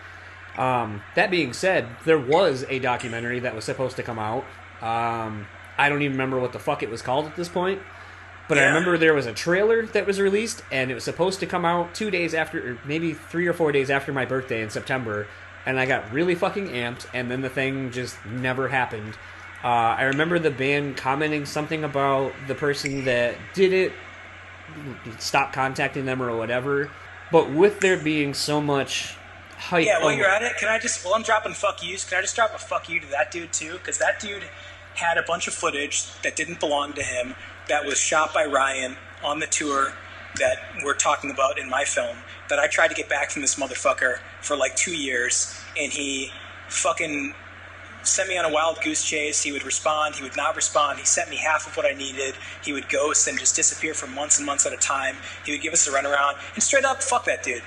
[0.57, 4.45] Um, that being said, there was a documentary that was supposed to come out.
[4.81, 5.47] Um,
[5.77, 7.83] I don't even remember what the fuck it was called at this point.
[8.47, 11.47] But I remember there was a trailer that was released, and it was supposed to
[11.47, 14.69] come out two days after, or maybe three or four days after my birthday in
[14.69, 15.27] September.
[15.65, 19.17] And I got really fucking amped, and then the thing just never happened.
[19.65, 23.93] Uh, I remember the band commenting something about the person that did it
[25.19, 26.91] stop contacting them or whatever.
[27.33, 29.17] But with there being so much
[29.57, 32.05] hype, Yeah, while over- you're at it, can I just, well, I'm dropping fuck yous.
[32.05, 33.73] Can I just drop a fuck you to that dude too?
[33.75, 34.45] Because that dude,
[34.97, 37.35] had a bunch of footage that didn't belong to him
[37.69, 39.93] that was shot by Ryan on the tour
[40.37, 43.57] that we're talking about in my film that I tried to get back from this
[43.57, 46.31] motherfucker for like two years, and he
[46.69, 47.35] fucking
[48.07, 49.43] sent me on a wild goose chase.
[49.43, 50.99] He would respond, he would not respond.
[50.99, 52.35] He sent me half of what I needed.
[52.63, 55.17] He would ghost and just disappear for months and months at a time.
[55.45, 57.63] He would give us a runaround, and straight up, fuck that dude.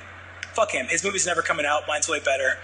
[0.54, 0.88] Fuck him.
[0.88, 1.84] His movie's never coming out.
[1.88, 2.58] Mine's way better.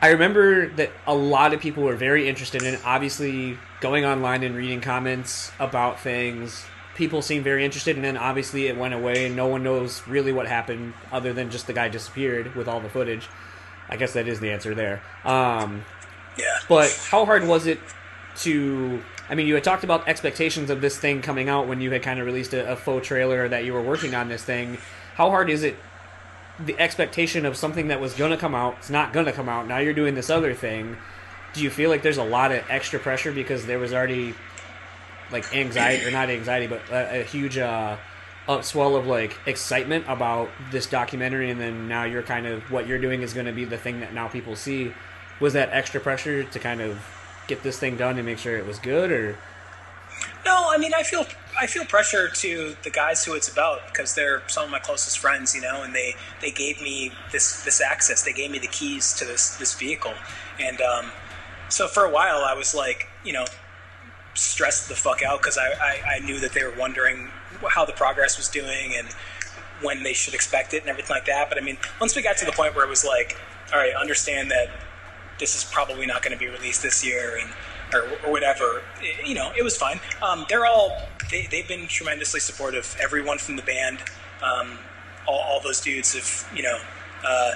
[0.00, 2.78] I remember that a lot of people were very interested in.
[2.84, 6.64] Obviously, going online and reading comments about things,
[6.94, 10.32] people seemed very interested, and then obviously it went away, and no one knows really
[10.32, 13.28] what happened other than just the guy disappeared with all the footage.
[13.88, 15.02] I guess that is the answer there.
[15.24, 15.84] Um,
[16.38, 16.58] Yeah.
[16.68, 17.78] but how hard was it
[18.38, 19.02] to?
[19.28, 22.02] I mean, you had talked about expectations of this thing coming out when you had
[22.02, 24.78] kind of released a, a faux trailer that you were working on this thing.
[25.14, 25.76] How hard is it?
[26.58, 29.66] The expectation of something that was gonna come out, it's not gonna come out.
[29.66, 30.96] Now you're doing this other thing.
[31.52, 34.34] Do you feel like there's a lot of extra pressure because there was already
[35.30, 37.96] like anxiety or not anxiety, but a, a huge uh,
[38.46, 42.98] upswell of like excitement about this documentary, and then now you're kind of what you're
[42.98, 44.92] doing is going to be the thing that now people see.
[45.40, 47.04] Was that extra pressure to kind of
[47.46, 49.36] get this thing done and make sure it was good, or
[50.44, 51.26] No, I mean I feel
[51.60, 55.18] I feel pressure to the guys who it's about because they're some of my closest
[55.18, 58.22] friends, you know, and they they gave me this this access.
[58.22, 60.14] They gave me the keys to this this vehicle,
[60.58, 61.10] and um,
[61.68, 63.44] so for a while I was like, you know,
[64.34, 67.28] stressed the fuck out because I, I I knew that they were wondering
[67.68, 69.08] how the progress was doing and
[69.82, 71.48] when they should expect it and everything like that.
[71.48, 73.36] But I mean, once we got to the point where it was like,
[73.72, 74.68] all right, understand that
[75.38, 77.50] this is probably not going to be released this year and
[77.92, 78.82] or, or whatever.
[79.00, 80.00] It- you know it was fine.
[80.22, 82.96] Um, they're all they, they've been tremendously supportive.
[83.00, 83.98] Everyone from the band
[84.42, 84.78] um,
[85.26, 86.78] all, all those dudes have you know
[87.26, 87.52] uh,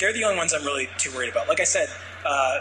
[0.00, 1.48] they're the only ones i'm really too worried about.
[1.48, 1.88] Like i said
[2.26, 2.58] uh,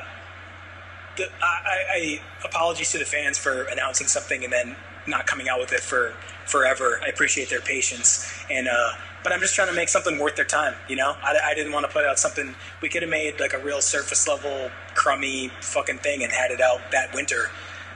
[1.17, 4.75] the, I, I, apologies to the fans for announcing something and then
[5.07, 6.13] not coming out with it for
[6.45, 6.99] forever.
[7.03, 8.91] I appreciate their patience, and uh,
[9.23, 10.75] but I'm just trying to make something worth their time.
[10.87, 13.53] You know, I, I didn't want to put out something we could have made like
[13.53, 17.49] a real surface level crummy fucking thing and had it out that winter,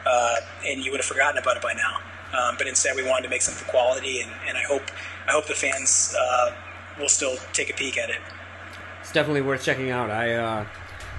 [0.05, 1.97] uh, and you would have forgotten about it by now.
[2.37, 4.83] Um, but instead, we wanted to make something quality, and, and I hope
[5.27, 6.55] I hope the fans uh,
[6.99, 8.19] will still take a peek at it.
[9.01, 10.09] it's definitely worth checking out.
[10.09, 10.65] I uh,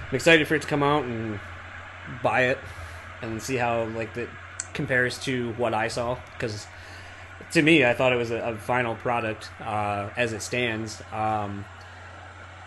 [0.09, 1.39] I'm excited for it to come out and
[2.23, 2.57] buy it
[3.21, 4.29] and see how like that
[4.73, 6.67] compares to what I saw because
[7.51, 11.01] to me I thought it was a, a final product uh, as it stands.
[11.11, 11.65] Um,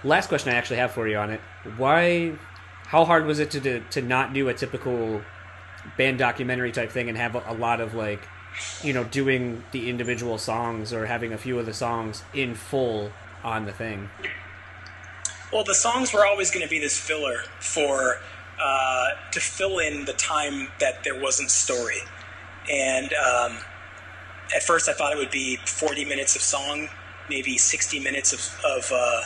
[0.05, 1.41] last question I actually have for you on it:
[1.77, 2.33] Why?
[2.87, 5.23] How hard was it to to, to not do a typical
[5.97, 8.29] band documentary type thing and have a, a lot of like
[8.83, 13.11] you know doing the individual songs or having a few of the songs in full
[13.45, 14.09] on the thing?
[15.53, 18.17] Well, the songs were always going to be this filler for
[18.61, 21.99] uh, to fill in the time that there wasn't story.
[22.71, 23.59] And um,
[24.55, 26.89] at first, I thought it would be 40 minutes of song,
[27.29, 29.23] maybe 60 minutes of, of uh,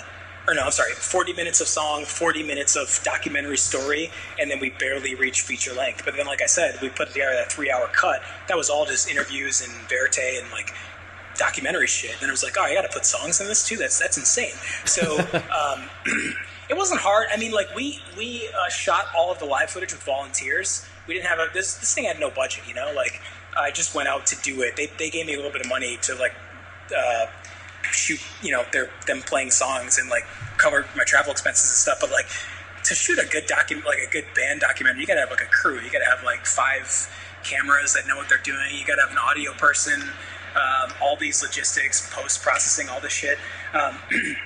[0.49, 4.61] or no, I'm sorry, 40 minutes of song, 40 minutes of documentary story, and then
[4.61, 6.05] we barely reached feature length.
[6.05, 8.22] But then, like I said, we put together that three hour cut.
[8.49, 10.72] That was all just interviews and verite and like
[11.37, 12.14] documentary shit.
[12.20, 13.77] And it was like, oh, I got to put songs in this too.
[13.77, 14.55] That's that's insane.
[14.85, 15.89] So um,
[16.70, 17.27] it wasn't hard.
[17.33, 20.87] I mean, like we we uh, shot all of the live footage with volunteers.
[21.09, 22.62] We didn't have a this this thing had no budget.
[22.68, 23.20] You know, like
[23.59, 24.76] I just went out to do it.
[24.76, 26.34] They they gave me a little bit of money to like.
[26.96, 27.26] Uh,
[27.92, 30.24] shoot you know their them playing songs and like
[30.59, 32.28] cover my travel expenses and stuff but like
[32.84, 35.50] to shoot a good document like a good band documentary you gotta have like a
[35.50, 36.86] crew you gotta have like five
[37.44, 40.00] cameras that know what they're doing you gotta have an audio person
[40.54, 43.38] um, all these logistics post processing all this shit
[43.74, 43.96] um,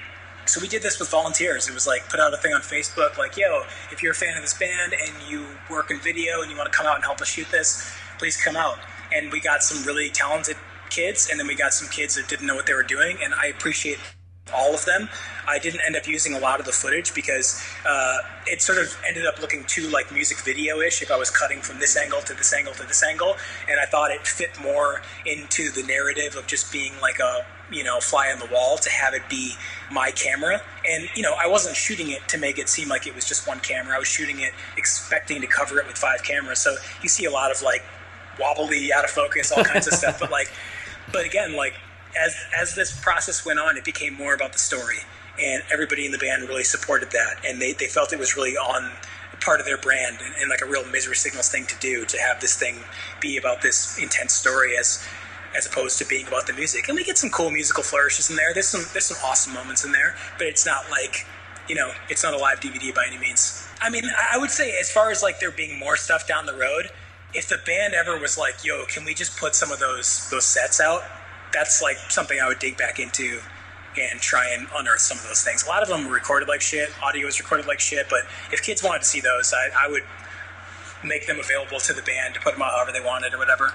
[0.47, 3.17] so we did this with volunteers it was like put out a thing on facebook
[3.19, 6.51] like yo if you're a fan of this band and you work in video and
[6.51, 8.79] you want to come out and help us shoot this please come out
[9.13, 10.57] and we got some really talented
[10.91, 13.35] kids, and then we got some kids that didn't know what they were doing, and
[13.35, 13.99] I appreciate
[14.55, 15.09] all of them.
[15.47, 18.97] I didn't end up using a lot of the footage because uh, it sort of
[19.07, 22.21] ended up looking too like music video ish if I was cutting from this angle
[22.23, 23.37] to this angle to this angle,
[23.69, 27.85] and I thought it fit more into the narrative of just being like a you
[27.85, 29.55] know fly on the wall to have it be
[29.91, 30.61] my camera.
[30.89, 33.47] And you know i wasn't shooting it to make it seem like it was just
[33.47, 33.97] one camera.
[33.97, 36.59] I was shooting it expecting to cover it with five cameras.
[36.59, 37.85] So you see a lot of like
[38.41, 40.51] wobbly out of focus all kinds of stuff but like
[41.13, 41.75] but again, like
[42.19, 44.99] as as this process went on, it became more about the story,
[45.41, 48.57] and everybody in the band really supported that, and they, they felt it was really
[48.57, 48.91] on
[49.41, 52.19] part of their brand and, and like a real misery signals thing to do to
[52.19, 52.77] have this thing
[53.23, 55.03] be about this intense story as
[55.57, 56.89] as opposed to being about the music.
[56.89, 58.53] And we get some cool musical flourishes in there.
[58.53, 61.27] There's some there's some awesome moments in there, but it's not like
[61.69, 63.67] you know it's not a live DVD by any means.
[63.83, 66.55] I mean, I would say as far as like there being more stuff down the
[66.55, 66.91] road,
[67.35, 70.45] if the band ever was like, "Yo, can we just put some of those those
[70.45, 71.03] sets out?"
[71.53, 73.41] That's like something I would dig back into
[73.99, 75.65] and try and unearth some of those things.
[75.65, 76.91] A lot of them were recorded like shit.
[77.03, 78.07] Audio was recorded like shit.
[78.09, 78.21] But
[78.53, 80.05] if kids wanted to see those, I, I would
[81.05, 83.73] make them available to the band to put them out however they wanted or whatever.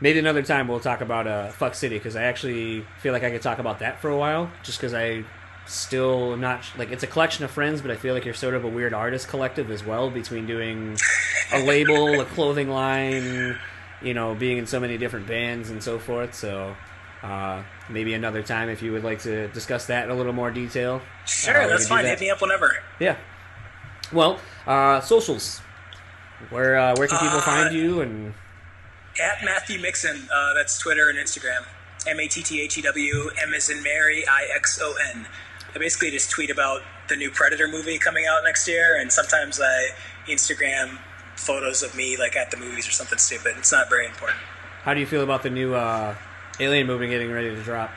[0.00, 3.30] Maybe another time we'll talk about uh, Fuck City because I actually feel like I
[3.30, 4.50] could talk about that for a while.
[4.62, 5.24] Just because I
[5.66, 8.64] still not like it's a collection of friends, but I feel like you're sort of
[8.64, 10.96] a weird artist collective as well between doing
[11.52, 13.58] a label, a clothing line,
[14.02, 16.34] you know, being in so many different bands and so forth.
[16.34, 16.76] So
[17.22, 20.50] uh, maybe another time if you would like to discuss that in a little more
[20.50, 21.00] detail.
[21.26, 22.04] Sure, uh, that's fine.
[22.04, 22.10] that.
[22.10, 22.76] Hit me up whenever.
[23.00, 23.16] Yeah.
[24.12, 25.60] Well, uh, socials.
[26.50, 28.34] Where uh, where can people Uh, find you and
[29.22, 31.64] At Matthew Mixon, uh, that's Twitter and Instagram.
[32.06, 35.26] M A T T H E W M as in Mary I X O N.
[35.74, 39.60] I basically just tweet about the new Predator movie coming out next year, and sometimes
[39.60, 39.88] I
[40.28, 40.98] Instagram
[41.36, 43.54] photos of me like at the movies or something stupid.
[43.58, 44.38] It's not very important.
[44.82, 46.14] how do you feel about the new uh,
[46.60, 47.90] Alien movie getting ready to drop?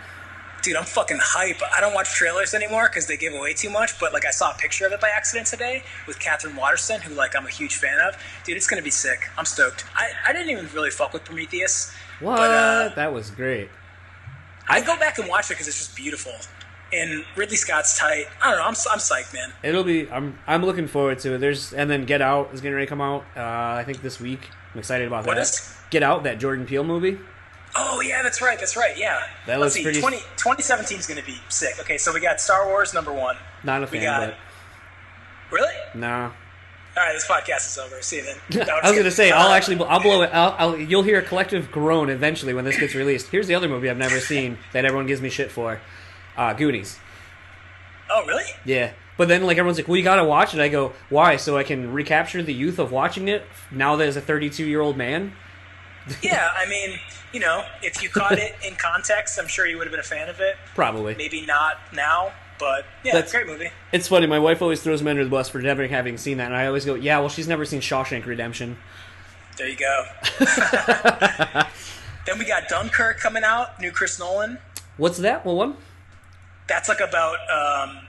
[0.63, 1.61] Dude, I'm fucking hype.
[1.75, 3.99] I don't watch trailers anymore because they give away too much.
[3.99, 7.13] But like, I saw a picture of it by accident today with Katherine Waterston, who
[7.13, 8.17] like I'm a huge fan of.
[8.43, 9.29] Dude, it's gonna be sick.
[9.37, 9.85] I'm stoked.
[9.95, 11.93] I, I didn't even really fuck with Prometheus.
[12.19, 12.37] What?
[12.37, 13.69] But, uh, that was great.
[14.67, 16.33] I go back and watch it because it's just beautiful.
[16.93, 18.27] And Ridley Scott's tight.
[18.41, 18.63] I don't know.
[18.63, 19.51] I'm, I'm psyched, man.
[19.63, 20.09] It'll be.
[20.09, 20.39] I'm.
[20.47, 21.39] I'm looking forward to it.
[21.39, 23.23] There's and then Get Out is getting ready to come out.
[23.35, 23.41] Uh,
[23.79, 24.49] I think this week.
[24.73, 25.41] I'm excited about What that.
[25.41, 25.75] is?
[25.89, 27.17] Get Out, that Jordan Peele movie.
[27.75, 28.57] Oh yeah, that's right.
[28.57, 28.97] That's right.
[28.97, 29.21] Yeah.
[29.47, 29.83] That looks Let's see.
[29.83, 31.79] pretty- 20, 2017 is gonna be sick.
[31.79, 33.35] Okay, so we got Star Wars number one.
[33.63, 34.33] Not a We fan, got-
[35.51, 35.73] Really?
[35.95, 36.31] No.
[36.97, 38.01] All right, this podcast is over.
[38.01, 38.37] See you then.
[38.67, 39.31] No, I'm was gonna say.
[39.31, 40.31] I'll Uh, actually I'll blow it.
[40.33, 43.27] I'll, I'll you'll hear a collective groan eventually when this gets released.
[43.27, 45.79] Here's the other movie I've never seen that everyone gives me shit for.
[46.37, 46.99] Uh, Goonies.
[48.09, 48.43] Oh really?
[48.65, 48.91] Yeah.
[49.17, 50.59] But then like everyone's like, well, you gotta watch it.
[50.59, 51.37] I go, why?
[51.37, 54.81] So I can recapture the youth of watching it now that as a 32 year
[54.81, 55.33] old man.
[56.21, 56.97] Yeah, I mean,
[57.33, 60.03] you know, if you caught it in context, I'm sure you would have been a
[60.03, 60.55] fan of it.
[60.73, 61.15] Probably.
[61.15, 63.71] Maybe not now, but yeah, That's- it's a great movie.
[63.91, 64.25] It's funny.
[64.25, 66.65] My wife always throws me under the bus for never having seen that, and I
[66.67, 68.77] always go, "Yeah, well, she's never seen Shawshank Redemption."
[69.57, 70.05] There you go.
[72.25, 74.59] then we got Dunkirk coming out, new Chris Nolan.
[74.97, 75.45] What's that?
[75.45, 75.75] Well, one.
[76.67, 77.35] That's like about.
[77.49, 77.99] Um,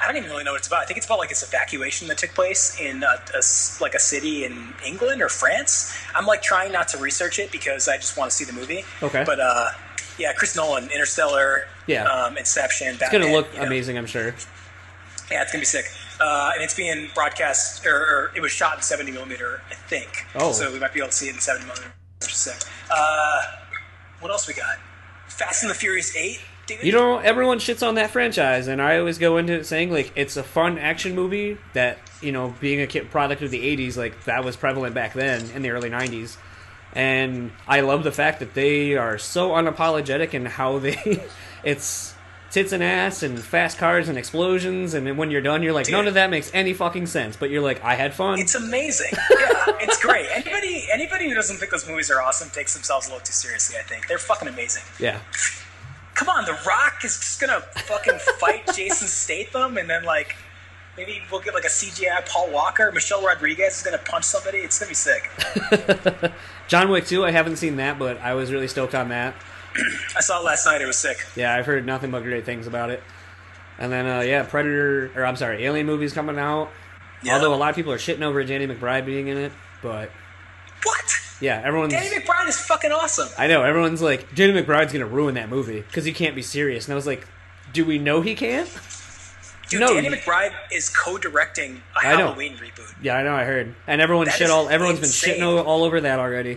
[0.00, 0.80] I don't even really know what it's about.
[0.82, 3.42] I think it's about like this evacuation that took place in a, a
[3.80, 5.92] like a city in England or France.
[6.14, 8.84] I'm like trying not to research it because I just want to see the movie.
[9.02, 9.24] Okay.
[9.26, 9.70] But uh,
[10.16, 12.04] yeah, Chris Nolan, Interstellar, Yeah.
[12.04, 12.96] um, Inception.
[13.00, 13.66] It's gonna look you know.
[13.66, 14.34] amazing, I'm sure.
[15.32, 15.86] Yeah, it's gonna be sick.
[16.20, 20.26] Uh, and it's being broadcast, or, or it was shot in 70 millimeter, I think.
[20.34, 20.52] Oh.
[20.52, 21.92] So we might be able to see it in 70 millimeter.
[22.20, 22.68] Which is sick.
[22.90, 23.42] Uh,
[24.20, 24.78] what else we got?
[25.28, 26.84] Fast and the Furious 8, dude.
[26.84, 30.12] You know, everyone shits on that franchise, and I always go into it saying like
[30.14, 33.96] it's a fun action movie that you know, being a kid product of the '80s,
[33.96, 36.36] like that was prevalent back then in the early '90s.
[36.92, 40.96] And I love the fact that they are so unapologetic in how they,
[41.64, 42.14] it's
[42.50, 45.90] tits and ass and fast cars and explosions, and then when you're done, you're like,
[45.90, 47.36] none of that makes any fucking sense.
[47.36, 48.38] But you're like, I had fun.
[48.38, 49.12] It's amazing.
[49.12, 50.26] Yeah, it's great.
[50.32, 53.76] Anybody, anybody who doesn't think those movies are awesome takes themselves a little too seriously.
[53.78, 54.82] I think they're fucking amazing.
[54.98, 55.20] yeah.
[56.18, 60.34] Come on, The Rock is just gonna fucking fight Jason Statham, and then like
[60.96, 62.90] maybe we'll get like a CGI Paul Walker.
[62.92, 64.58] Michelle Rodriguez is gonna punch somebody.
[64.58, 65.30] It's gonna be sick.
[66.68, 69.34] John Wick 2, I haven't seen that, but I was really stoked on that.
[70.16, 70.80] I saw it last night.
[70.82, 71.24] It was sick.
[71.36, 73.00] Yeah, I've heard nothing but great things about it.
[73.78, 76.70] And then, uh, yeah, Predator, or I'm sorry, Alien movies coming out.
[77.22, 77.34] Yeah.
[77.34, 79.52] Although a lot of people are shitting over Danny McBride being in it,
[79.82, 80.10] but
[80.82, 81.04] What?
[81.40, 81.92] Yeah, everyone's.
[81.92, 83.28] Danny McBride is fucking awesome.
[83.38, 86.86] I know everyone's like Danny McBride's gonna ruin that movie because he can't be serious,
[86.86, 87.26] and I was like,
[87.72, 88.68] do we know he can't?
[89.68, 92.28] Dude, No, Danny McBride is co-directing a I know.
[92.28, 92.94] Halloween reboot.
[93.02, 94.68] Yeah, I know, I heard, and everyone That shit all.
[94.70, 95.34] Everyone's insane.
[95.34, 96.56] been shitting all, all over that already.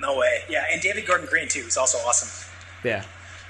[0.00, 0.40] No way.
[0.48, 1.60] Yeah, and David Gordon Green too.
[1.60, 2.28] is also awesome.
[2.82, 3.04] Yeah,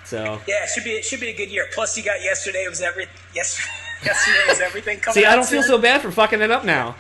[0.05, 1.67] so Yeah, it should be it should be a good year.
[1.73, 3.69] Plus, you got yesterday was every yesterday,
[4.05, 5.15] yesterday was everything coming.
[5.15, 6.97] see, I don't feel so bad for fucking it up now.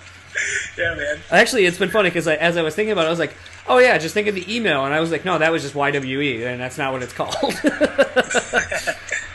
[0.78, 1.18] Yeah, man.
[1.30, 3.34] Actually, it's been funny because as I was thinking about it, I was like,
[3.68, 5.74] oh yeah, just think of the email, and I was like, no, that was just
[5.74, 7.34] YWE, and that's not what it's called.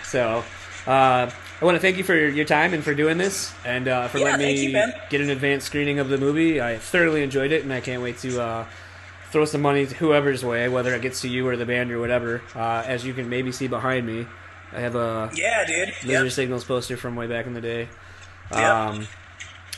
[0.04, 0.44] so,
[0.88, 1.30] uh,
[1.62, 4.18] I want to thank you for your time and for doing this, and uh, for
[4.20, 6.62] Yeah, letting me you, get an advanced screening of the movie.
[6.62, 8.66] I thoroughly enjoyed it, and I can't wait to uh,
[9.32, 12.00] throw some money to whoever's way, whether it gets to you or the band or
[12.00, 12.42] whatever.
[12.56, 14.28] Uh, as you can maybe see behind me,
[14.74, 15.94] I have a Yeah, dude.
[16.04, 16.32] Laser Yep.
[16.34, 17.88] Signals poster from way back in the day.
[18.52, 19.08] Yep.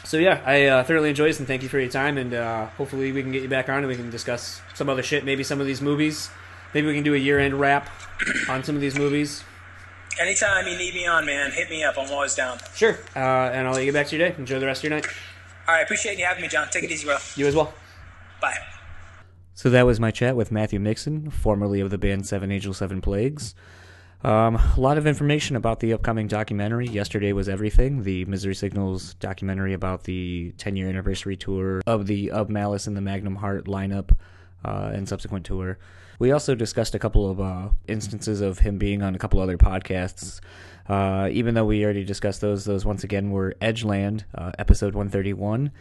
[0.07, 2.17] So yeah, I uh, thoroughly enjoyed this and thank you for your time.
[2.17, 5.03] And uh, hopefully we can get you back on and we can discuss some other
[5.03, 5.25] shit.
[5.25, 6.29] Maybe some of these movies.
[6.73, 7.89] Maybe we can do a year-end wrap
[8.49, 9.43] on some of these movies.
[10.17, 11.97] Anytime you need me on, man, hit me up.
[11.97, 12.57] I'm always down.
[12.73, 12.97] Sure.
[13.17, 14.35] Uh, and I'll let you get back to your day.
[14.37, 15.07] Enjoy the rest of your night.
[15.67, 16.69] All right, appreciate you having me, John.
[16.69, 17.17] Take it easy, bro.
[17.35, 17.73] You as well.
[18.39, 18.55] Bye.
[19.55, 23.01] So that was my chat with Matthew Mixon, formerly of the band Seven Angels, Seven
[23.01, 23.55] Plagues.
[24.27, 26.85] Um, a lot of information about the upcoming documentary.
[26.85, 28.03] Yesterday was everything.
[28.03, 32.97] The Misery Signals documentary about the 10 year anniversary tour of the Of Malice and
[32.97, 34.17] the Magnum Heart lineup
[34.65, 35.77] uh, and subsequent tour.
[36.19, 39.57] We also discussed a couple of uh, instances of him being on a couple other
[39.57, 40.41] podcasts.
[40.89, 45.71] Uh, even though we already discussed those, those once again were Edgeland, uh, episode 131,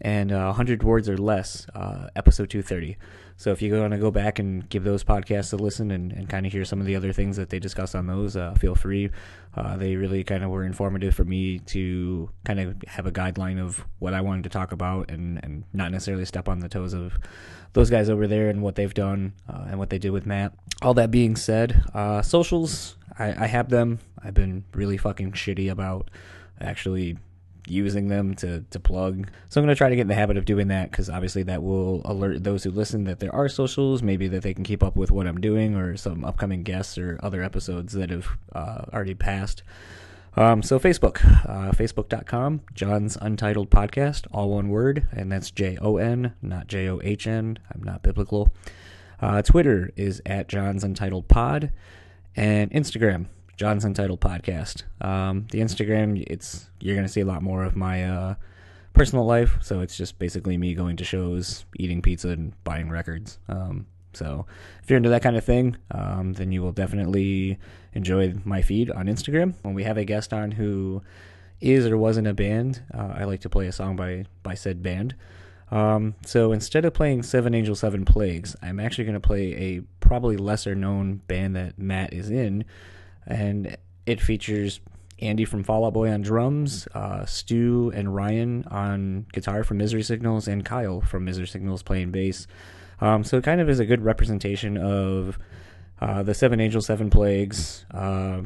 [0.00, 2.96] and uh, 100 Words or Less, uh, episode 230.
[3.36, 6.28] So if you want to go back and give those podcasts a listen and, and
[6.28, 8.74] kind of hear some of the other things that they discuss on those, uh, feel
[8.76, 9.10] free.
[9.56, 13.60] Uh, they really kind of were informative for me to kind of have a guideline
[13.60, 16.94] of what I wanted to talk about and, and not necessarily step on the toes
[16.94, 17.18] of
[17.72, 20.52] those guys over there and what they've done uh, and what they did with Matt.
[20.80, 23.98] All that being said, uh, socials, I, I have them.
[24.22, 26.08] I've been really fucking shitty about
[26.60, 27.18] actually
[27.66, 29.28] using them to, to plug.
[29.48, 31.42] So I'm going to try to get in the habit of doing that because obviously
[31.44, 34.82] that will alert those who listen that there are socials, maybe that they can keep
[34.82, 38.84] up with what I'm doing or some upcoming guests or other episodes that have uh,
[38.92, 39.62] already passed.
[40.36, 45.96] Um, so Facebook, uh, facebook.com, John's Untitled Podcast, all one word, and that's J O
[45.96, 47.58] N, not J O H N.
[47.72, 48.52] I'm not biblical.
[49.22, 51.70] Uh, Twitter is at John's Untitled Pod,
[52.34, 53.26] and Instagram,
[53.56, 54.82] John's Untitled Podcast.
[55.00, 58.34] Um, the Instagram, it's you're gonna see a lot more of my uh,
[58.94, 59.58] personal life.
[59.60, 63.38] So it's just basically me going to shows, eating pizza, and buying records.
[63.48, 64.46] Um, so
[64.82, 67.58] if you're into that kind of thing, um, then you will definitely
[67.92, 69.54] enjoy my feed on Instagram.
[69.62, 71.02] When we have a guest on who
[71.60, 74.54] is or was in a band, uh, I like to play a song by by
[74.54, 75.14] said band.
[75.70, 79.80] Um, so instead of playing Seven Angels, Seven Plagues, I'm actually going to play a
[79.98, 82.64] probably lesser known band that Matt is in,
[83.26, 84.80] and it features
[85.20, 90.02] Andy from Fall Out Boy on drums, uh, Stu and Ryan on guitar from Misery
[90.02, 92.46] Signals, and Kyle from Misery Signals playing bass.
[93.00, 95.38] Um, so it kind of is a good representation of
[96.00, 98.42] uh, the Seven Angels, Seven Plagues, uh,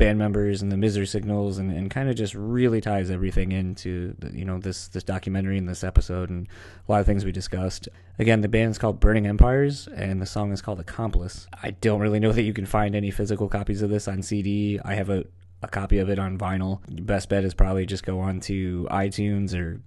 [0.00, 4.16] band members, and the Misery Signals, and, and kind of just really ties everything into
[4.32, 6.48] you know this this documentary and this episode and
[6.88, 7.88] a lot of things we discussed.
[8.18, 11.46] Again, the band's called Burning Empires, and the song is called Accomplice.
[11.62, 14.80] I don't really know that you can find any physical copies of this on CD.
[14.82, 15.24] I have a
[15.62, 16.80] a copy of it on vinyl.
[16.88, 19.82] Your best bet is probably just go on to iTunes or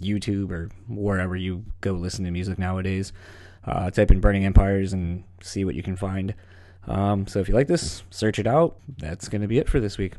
[0.00, 3.12] YouTube or wherever you go listen to music nowadays.
[3.66, 6.34] Uh, type in Burning Empires and see what you can find.
[6.86, 8.76] Um, so if you like this, search it out.
[8.98, 10.14] That's going to be it for this week.